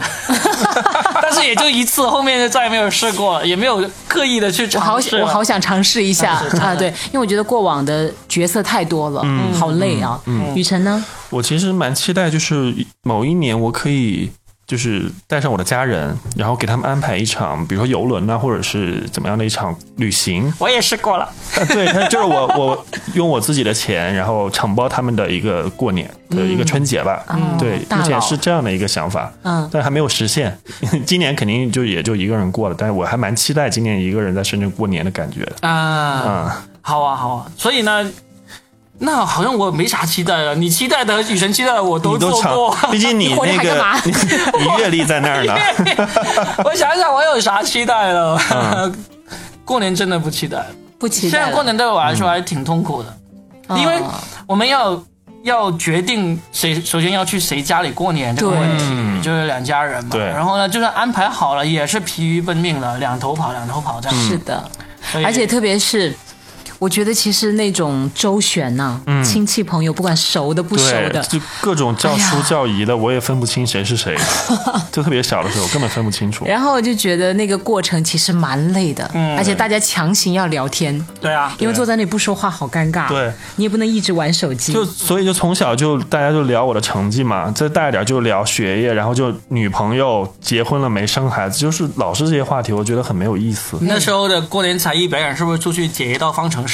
[1.22, 5.24] 但是也就一次，后面就再也没有试过，也没有刻意的去我好尝试了。
[5.24, 6.74] 我好想尝试一下啊！
[6.78, 9.24] 对，因为我觉得过往的角色太多了，
[9.58, 10.20] 好累啊。
[10.54, 11.02] 雨辰呢？
[11.30, 12.74] 我其实蛮期待，就是
[13.04, 14.30] 某一年我可以
[14.66, 20.52] 就是带上我的家人，然后给他们安排一场，比如说游轮啊，或者是怎么样的一场旅行。
[20.58, 27.24] 我也试过了，啊，对，他就是我我 用我自己的钱，然后承包他们的一个过年的一个春节吧。
[27.28, 30.56] 嗯对，目前是这样的一个想法，嗯但还没有实现。
[31.04, 35.68] 今年肯定就也就一个人过了，但是我还蛮期待今年一个人在深圳过年的感觉的。
[35.68, 36.50] 啊，嗯、
[36.80, 37.46] 好啊，好啊。
[37.58, 38.10] 所以呢，
[38.98, 40.54] 那好像我没啥期待了。
[40.54, 43.34] 你期待的、雨神期待的，我都你都尝做过。，毕竟你 你
[44.04, 44.12] 你
[44.58, 45.54] 你阅历在那儿呢。
[46.64, 48.38] 我想想，我有啥期待了？
[48.50, 48.94] 嗯
[49.64, 50.64] 过年真的不期待。
[50.98, 54.12] 不期虽然待了，过年对我来说还挺痛苦的，因为哦
[54.46, 55.02] 我们要
[55.42, 58.84] 要决定谁首先要去谁家里过年这个问题，
[59.22, 60.10] 就是两家人嘛。
[60.12, 64.28] 对然后呢，就算安排好了，也是疲于奔命的，两头跑，两头跑这样。
[64.28, 64.62] 是的，
[65.24, 66.14] 而且特别是。
[66.82, 74.16] 我觉得其实那种周旋呐、亲戚朋友，不管熟的不熟，的，就各种叫叔叫姨的，我也分不清谁是谁，
[74.90, 76.44] 就特别小的时候根本分不清楚。
[76.44, 93.78] 然后我就觉得那个过程其实蛮累的，嗯而且大家强行要聊天，对啊，因为坐在那里不说话好尴尬，对，你也不能一直玩手机，就所以就从小就大家就聊我的成绩嘛，再大一点就聊学业，然后就女朋友结婚了没生孩子，就是老是这些话题，我觉得很没有意思。
[93.82, 96.71] 那时候的过年才艺表演是不是出去解一道方程式？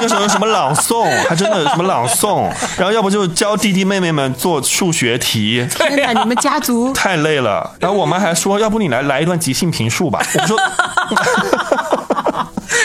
[0.00, 7.74] 那时候有什么朗诵，还真的有什么朗诵，然后要不就教弟弟妹妹们做数学题，天哪，你们家族太累了。
[7.80, 10.20] 然后我妈还说，要不你来来一段即兴评述吧。
[10.34, 10.58] 我说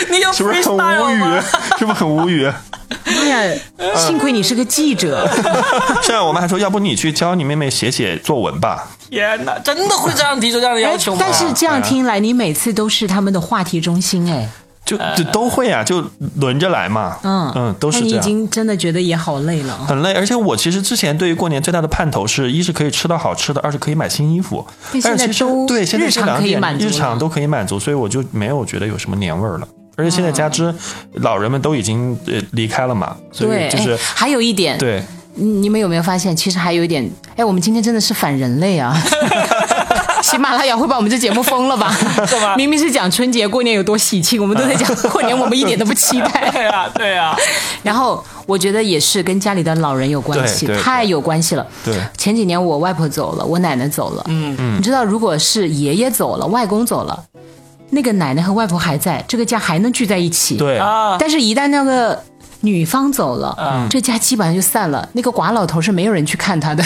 [0.10, 1.42] 你有是不是很无语？？
[1.78, 2.52] 是不是很无语？
[3.06, 3.38] 哎呀，
[3.96, 5.28] 幸亏你是个记者，
[6.02, 8.88] 现在我们还说，要不你去教你妹妹写写作文吧。
[9.10, 11.22] 天哪，真的会这样 提出这样的要求吗？
[11.22, 14.48] 哎但是这样听来，你每次都是他们的话题中心，哎，
[14.86, 16.04] 就就都会啊，就
[16.36, 17.18] 轮着来嘛。
[17.24, 18.20] 嗯嗯，都是那你已。
[18.20, 19.78] 经真的觉得也好累了。
[19.88, 24.66] 很累，而且我其实之前对于过年最大的盼头是一是可以吃到好吃的，二是可以买新衣服。
[25.02, 29.68] 但是其实对现在日常这两点可以满足日常都可以满足，所以我就没有觉得有什么年味儿了。
[29.96, 30.74] 而且现在加之
[31.14, 35.04] 老人们都已经呃离开了嘛，所，以就是哎还有一点，对
[35.36, 38.96] 你你们有没有发现，其实还有一点，哎，我们今天真的是反人类啊！
[40.34, 41.96] 喜马拉雅会把我们这节目封了吧？
[42.26, 46.50] 是吗明明是讲春节过年有多喜庆，我们都在讲 过年，我们一点都不期待。
[46.52, 47.36] 对啊，对啊，
[47.84, 51.66] 然后我觉得也是跟家里的老人有关系，太有关系了。
[51.86, 57.24] 对前几年我外婆走了，我奶奶走了，嗯嗯，你知道，如果是爷爷走了，外公走了，
[57.92, 60.58] 那个奶奶和外婆还在，这个家还能聚在一起。
[60.58, 62.20] 对啊，但是，一旦那个
[62.62, 65.08] 女方走了，嗯这家基本上就散了。
[65.14, 66.84] 那个寡老头是没有人去看他的。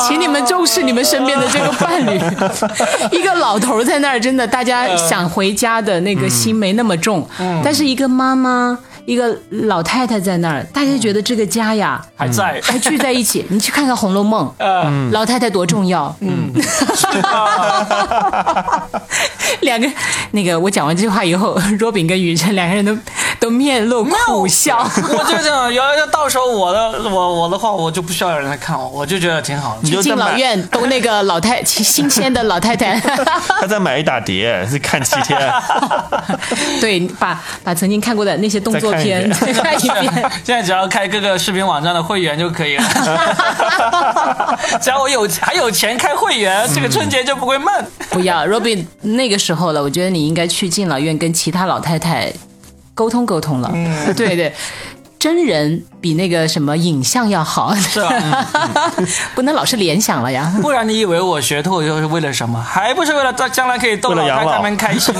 [0.00, 2.20] 请你们重视你们身边的这个伴侣，
[3.16, 7.26] 一个老头在那儿，真的，大家想回家的那个心没那么重，
[7.64, 12.60] 但是一个妈妈，一个老太太在那儿，大家觉得这个家呀，还在。
[12.62, 13.44] 还聚在一起。
[13.50, 16.14] 你去看看《红楼梦》，嗯，老太太多重要。
[16.20, 16.52] 嗯，
[19.60, 19.88] 两个
[20.32, 22.96] 那个，我讲完这句话以后，若饼跟雨辰两个人都
[23.40, 24.78] 都面露苦笑。
[24.96, 29.80] 我就这样，要要到时候我的我我的话，我就不需要有人来看我，我就觉得挺好的。
[29.82, 33.00] 你就敬老，院都那个老太新鲜的老太太，
[33.58, 35.40] 他再买一打碟，是看七天。
[36.80, 40.12] 对，把把曾经看过的那些动作片再看一遍。
[40.44, 42.84] 现在只要开各个视频网站的会员就可以了，
[44.82, 47.72] 只要我有还有钱开会员，这个春节就不会闷。
[48.10, 52.30] 不要，Robin 那个时候了，我觉得你应该去敬老院跟其他老太太
[52.94, 53.70] 沟通沟通了。
[53.74, 54.52] 嗯 对对。
[55.18, 58.46] 真人比那个什么影像要好，是吧？
[59.36, 60.50] 不能老是联想了呀。
[60.62, 62.58] 不然你以为我学脱口秀是为了什么？
[62.58, 65.14] 还不是为了在将来可以逗老太太们开心？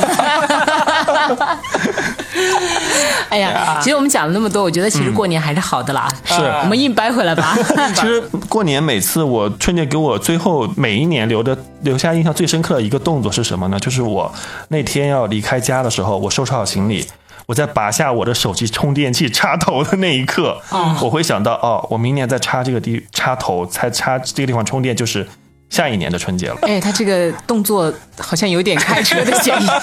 [3.29, 6.09] 哎呀，其实我们讲了那么多，我觉得其实过年还是好的啦。
[6.25, 7.55] 是我们硬掰回来吧。
[7.95, 8.18] 其实
[8.49, 13.79] 过年每次我春节给我最后每一年留的留下印象最深刻的一个动作是什么呢？
[13.79, 14.33] 就是我
[14.68, 17.07] 那天要离开家的时候，我收拾好行李。
[17.51, 20.62] 我在拔下我的手机充电器插头的那一刻，
[21.03, 25.28] 我会想到哦，我明年再插这个地插头，才插这个地方充电，就是
[25.68, 26.57] 下一年的春节了。
[26.62, 29.66] 哎，他这个动作好像有点开车的嫌疑。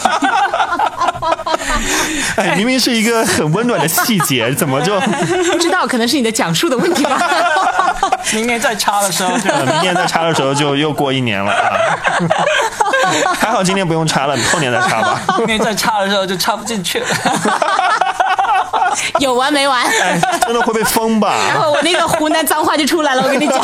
[2.38, 7.20] 哎，明明是一个很温暖的细节， 怎么就不知道，可能是你的讲述的问题吧。
[8.34, 11.78] 明年再插的时候就呃明年再插的时候就又过一年了啊？
[13.40, 15.22] 还好今年不用插了，你后年再插吧。
[15.28, 17.08] 后年再插的时候就插不进去了。
[19.20, 19.86] 有完没完？
[19.86, 21.36] 哎，真的会被封吧？
[21.50, 23.60] 然后我那个湖南脏话就出来了，我跟你讲。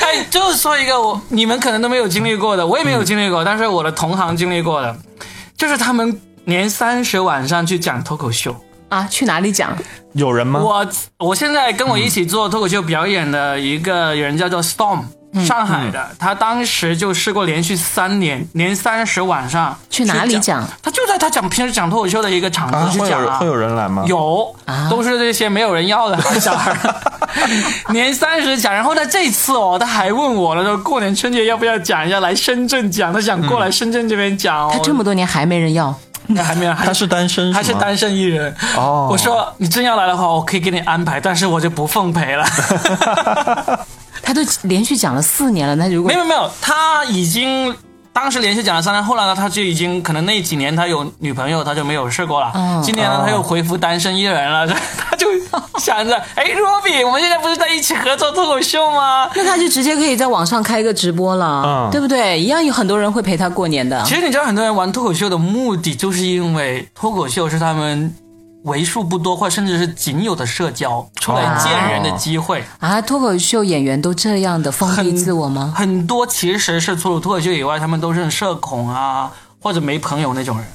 [0.00, 4.96] 哎，就是说一个我你们可能都没有经历过的，我也没有经历过，但是我的同行经历过的，
[5.56, 8.54] 就是他们年三十晚上去讲脱口秀。
[8.88, 9.76] 啊，去哪里讲？
[10.14, 10.60] 有人吗？
[10.60, 15.02] 我我现在跟我一起做脱口秀表演的一个人叫做 Storm，、
[15.46, 20.66] 上海的，他当时就试过连续三年年三十晚上去哪里讲？
[20.82, 24.04] 他就在他讲平时讲脱口秀的一个场啊，子去讲啊会有人会有人来吗？
[24.06, 24.56] 有，
[24.90, 26.94] 都是这些没有人要的小孩儿。
[27.92, 34.70] 年三十讲，然后呢，这次哦，他还问我了，说过年春节要不要讲一下来深圳讲，他想过来深圳这边讲哦。
[34.72, 35.94] 他这么多年还没人要，
[36.26, 38.52] 那 还没有，还他是单身，吗他是单身艺人。
[38.76, 42.44] 哦我说你真要来的话，我可以给你安排，但是我就不奉陪了。
[44.28, 45.74] 他都连续讲了四年了。
[45.76, 47.74] 那如果没有没有，他已经
[48.12, 52.52] 当时连续讲了三年，后来呢，他就已经可能那几年他有女朋友，他就没有试过了。
[52.54, 54.66] 嗯今年呢，哦他又恢复单身一人了，
[54.98, 55.26] 他就
[55.78, 59.30] 想着，哎，Robbie，我们现在不是在一起合作脱口秀吗？
[59.34, 62.38] 那他就直接可以在网上开个直播了，嗯对不对？
[62.38, 64.02] 一样有很多人会陪他过年的。
[64.04, 68.14] 其实你知道，很多人玩脱口秀的目的，就是因为脱口秀是他们
[68.68, 72.62] 为数不多或甚至是仅有的社交、出来见人的机会。
[72.78, 75.72] 啊，脱口秀演员都这样的封闭自我吗？
[75.74, 80.66] 很多其实是除了脱口秀以外，他们都是社恐啊，或者没朋友那种人。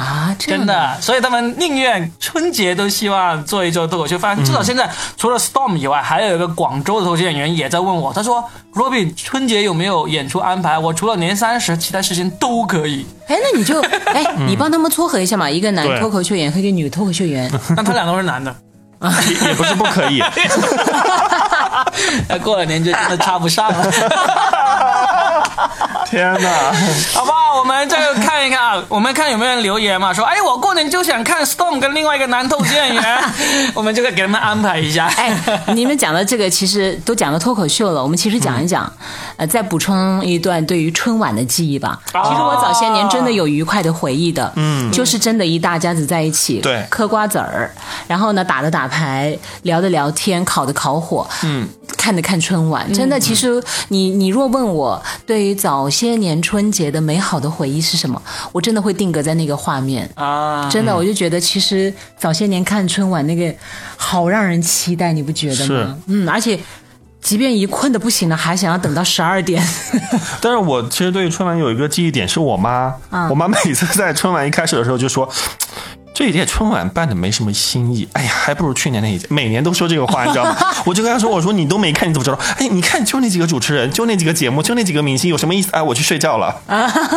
[0.00, 4.18] 啊，真的，所以他们宁愿春节都希望做一做脱口秀。
[4.18, 4.88] 反正至少现在、
[5.18, 8.42] 除了 Storm 以外，还有一个广州的脱口秀演员也在问我，他说
[8.74, 10.78] ：“Robin，春节有没有演出安排？
[10.78, 13.04] 我除了年三十，其他时间都可以。
[13.28, 13.78] 哎，那你就
[14.14, 17.60] 哎，你帮他们撮合一下嘛，一个男脱口秀演员和一个女脱口秀演员。
[17.76, 18.56] ”那他俩都是男的，
[19.28, 20.22] 也也不是不可以。
[22.26, 23.92] 那过了年就真的插不上了。
[26.10, 26.72] 天哪！
[27.14, 33.18] 好不好，我们再看一看啊，我们看有没有人留言嘛，说哎，我过年就想看 Storm 跟另外一个男脱口秀演员，
[33.74, 35.06] 我们就会给他们安排一下。
[35.16, 35.32] 哎，
[35.74, 38.92] 你们讲的这个其实都讲了脱口秀了，我们其实讲一讲，
[39.40, 41.98] 呃，再补充一段对于春晚的记忆吧。
[42.12, 47.70] 哦其实我早些年真的有愉快的回忆的，嗯，就是真的一大家子在一起，对嗑瓜子儿，
[48.06, 51.66] 然后呢打的打牌，聊的聊天，烤的烤火，嗯。
[51.96, 58.20] 看的看春晚，真的，其实你你若问我对于早些年春节的美好的回忆是什么，
[58.52, 60.08] 我真的会定格在那个画面。
[60.14, 63.52] 啊，真的，我就觉得其实早些年看春晚那个
[63.96, 65.98] 好让人期待，你不觉得是吗？
[66.06, 66.58] 嗯，而且
[67.20, 69.62] 即便一困的不行了，还想要等到十二点。
[70.40, 75.28] 但是我其实对春晚有一个记忆点，是我妈，嗯我妈每次在春晚一开始的时候就说。
[76.12, 79.26] 这一届春晚办的没什么新意，哎呀，还不如去年那一届。
[79.30, 80.54] 每年都说这个话，你知道吗？
[80.84, 82.38] 我就跟她说：“我说你都没看，你怎么知道？
[82.58, 85.70] 哎，你看就那几个主持人，就那几个节目，就那几个明星，有什么意思？
[85.72, 86.60] 哎，我去睡觉了。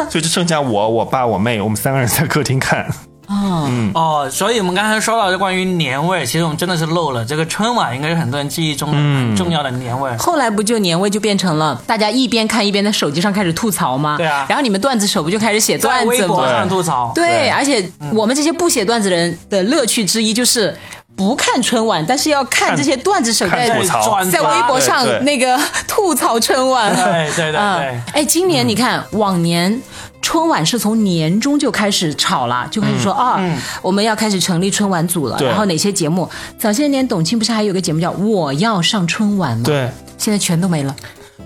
[0.10, 2.88] 所以就剩下我、我爸、我妹，我们三个人在客厅看。
[3.28, 10.16] 哦，所以我们刚才说到的关于年味，其实我们真的是漏了这个春晚，应该是很多人记忆中的很重要的年味。
[10.18, 14.18] 后来不就年味就变成了大家一边看一边在手机上开始吐槽吗？
[14.18, 14.46] 对啊。
[14.50, 16.12] 然后你们段子手不就开始写段子吗？
[16.12, 17.50] 微博上吐槽，对，对。
[17.50, 20.76] 而且我们这些不写段子人的乐趣之一就是
[21.16, 24.24] 不看春晚，但是要看这些段子手在吐槽。
[24.26, 26.94] 在微博上那个 吐槽春晚。
[26.96, 27.60] 对对对对。
[27.60, 29.80] 嗯，哎，今年你看，往年
[30.24, 33.40] 春晚是从年中就开始炒了，就开始说啊，
[33.84, 35.38] 我们要开始成立春晚组了。
[35.42, 36.28] 然后哪些节目？
[36.58, 40.96] 早些年董卿不是还有个节目叫《我要上春晚》吗？，对，现在全都没了。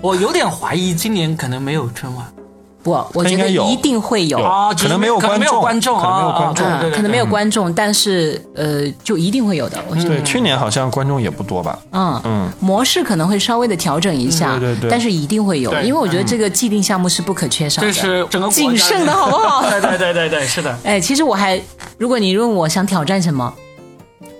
[0.00, 2.24] 我有点怀疑今年可能没有春晚
[2.88, 4.38] 不，我觉得一定会有。
[4.38, 4.44] 有。
[4.44, 6.90] 啊，可能没有可能没有观观众众，可能没有观众。
[6.92, 9.78] 可能没有观众，但是呃，就一定会有的。
[9.88, 11.78] 我觉得，对，去年好像观众也不多吧？
[11.92, 14.90] 嗯嗯，模式可能会稍微的调整一下，嗯对对对。
[14.90, 17.88] 但是一定会有，因为我觉得这个既定项目是不可缺少的。
[17.88, 19.62] 这是整个谨慎的好不好？
[19.70, 20.76] 对对对对对，是的。
[20.84, 21.60] 哎，其实我还，
[21.98, 23.52] 如果你问我想挑战什么，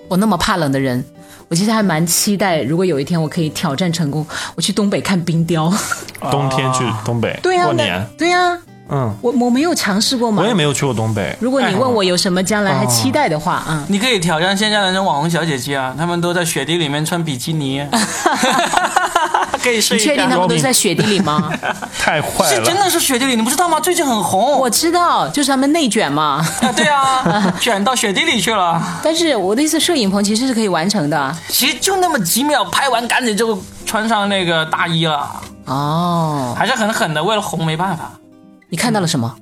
[0.07, 1.03] 我那么怕冷的人，
[1.49, 4.25] 我其实还蛮期待，如果有一天我可以挑战成功，
[4.55, 5.71] 我去东北看冰雕。
[6.31, 8.57] 冬天去东北对呀、那过年，对呀、
[8.89, 10.43] 嗯，我我没有尝试过嘛。
[10.43, 11.35] 我也没有去过东北。
[11.39, 17.83] 如果你问我有什么将来还期待的话，嗯，你可以挑战现在的那种网红小姐姐啊，她们都在雪地里面穿比基尼，
[19.59, 20.03] 可以试一下。
[20.03, 21.51] 你确定他们都是在雪地里吗？
[21.99, 23.79] 太坏了是真，的是雪地里，你不知道吗？
[23.79, 24.57] 最近很红。
[24.57, 26.45] 我知道，就是他们内卷嘛。
[26.61, 28.81] 啊，对啊， 卷到雪地里去了。
[29.03, 31.35] 但是我的意思，摄影棚其实是可以完成的。
[31.49, 35.29] 其实就那么几秒，拍完赶紧就穿上那个大衣了，
[35.65, 37.23] 哦，还是很狠的。
[37.23, 38.11] 为了红没办法，
[38.69, 39.35] 你看到了什么？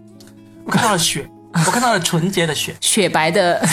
[0.66, 1.26] 我看到了雪，
[1.66, 2.76] 我看到了纯洁的雪。
[2.82, 3.66] 雪白的。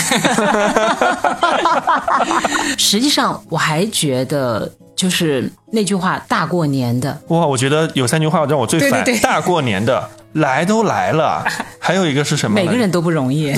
[2.78, 4.70] 实际上，我还觉得
[5.04, 7.46] 就是那句话“大过年的哇！
[7.46, 8.90] 我觉得有三句话让我最烦。
[9.04, 11.44] 对对对大过年的，来都来了，
[11.78, 12.54] 还有一个是什”，么？
[12.54, 13.52] 每个人都不容易。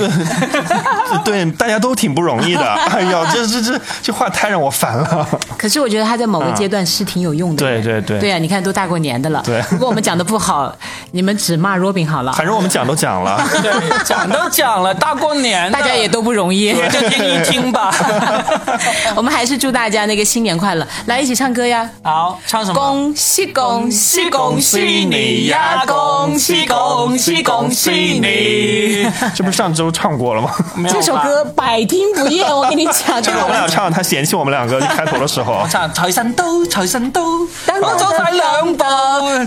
[1.23, 2.61] 对， 大家都挺不容易的。
[2.91, 5.27] 哎呀，这这这这话太让我烦了。
[5.57, 7.57] 可是我觉得他在某个阶段是挺有用的。
[7.65, 9.41] 对对对对啊，你看都大过年的了。
[9.45, 10.73] 对如果我们讲的不好，
[11.11, 13.71] 你们只骂 Robin 好了，反正我们讲都讲了，对，
[14.03, 16.73] 讲都讲了，大过年的，大家也都不容易。
[16.91, 17.91] 就听一听吧。
[19.15, 21.89] 我们还是祝大家那个新年快乐，来一起唱歌呀！
[22.03, 22.79] 好，唱什么？
[22.79, 25.83] 恭喜恭喜恭喜你呀！
[25.87, 29.09] 恭喜恭喜恭喜你！
[29.33, 30.51] 这不是上周唱过了吗？
[30.75, 35.65] 没 有这首歌百听不厌，我跟你讲，这个我们俩唱，他嫌弃我们两个一开头的时候。
[35.69, 38.83] 唱财神到，财神到，我走快兩步，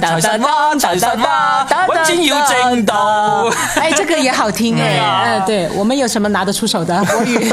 [0.01, 3.51] 财神話，財神話，揾錢要正道。
[3.77, 7.53] 哎，这个也好听哎，啊嗯，对我们有什么拿得出手的国语，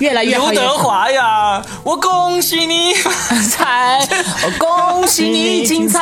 [0.00, 0.50] 越来越好。
[0.50, 2.94] 刘德华呀，我恭喜你
[3.50, 3.98] 彩，
[4.44, 5.98] 我恭喜你精彩。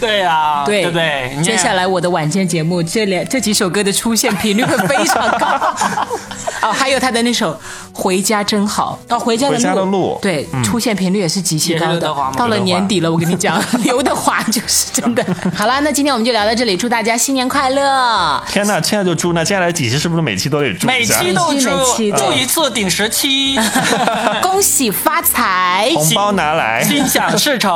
[0.00, 1.38] 对啊，对对不對？
[1.42, 5.76] 接下來我的晚间节目，这两这几首歌的出现频率会非常高。
[6.62, 7.52] 哦，还有他的那首
[7.92, 12.14] 《回家真好》，到《回家的路》对，出现频率也是极其高的。
[12.36, 15.24] 到了年底了，我跟你讲，刘德华就是真的。
[15.56, 18.40] 好了，那今天我们就聊到这里，祝大家新年快乐！
[18.48, 21.04] 天呐，现在就祝，那接下来几期是不是每期都得祝每？
[21.04, 23.58] 期都每期每期祝，一次顶十期，
[24.40, 27.72] 恭喜发财， 红包拿来，心想事成，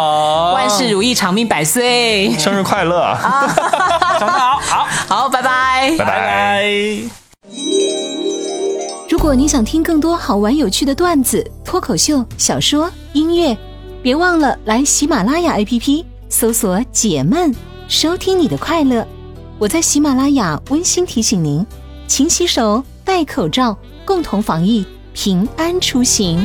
[0.53, 2.33] 万事如意，长命百岁。
[2.39, 3.17] 生日快乐，
[4.21, 5.43] 长好，好，好，拜。
[5.43, 5.91] 拜。
[5.99, 6.01] 拜。
[6.05, 6.67] 拜拜。
[9.09, 13.57] 如果你想听更多好玩有趣的段子、脱口秀、小说、音乐，
[14.03, 17.55] 别忘了来喜马拉雅 APP 搜索“解闷”，
[17.87, 19.07] 收听你的快乐。
[19.61, 21.65] 我在喜马拉雅温馨提醒您：
[22.09, 24.85] 勤洗手、戴口罩，共同防疫，
[25.15, 26.45] 平安出行。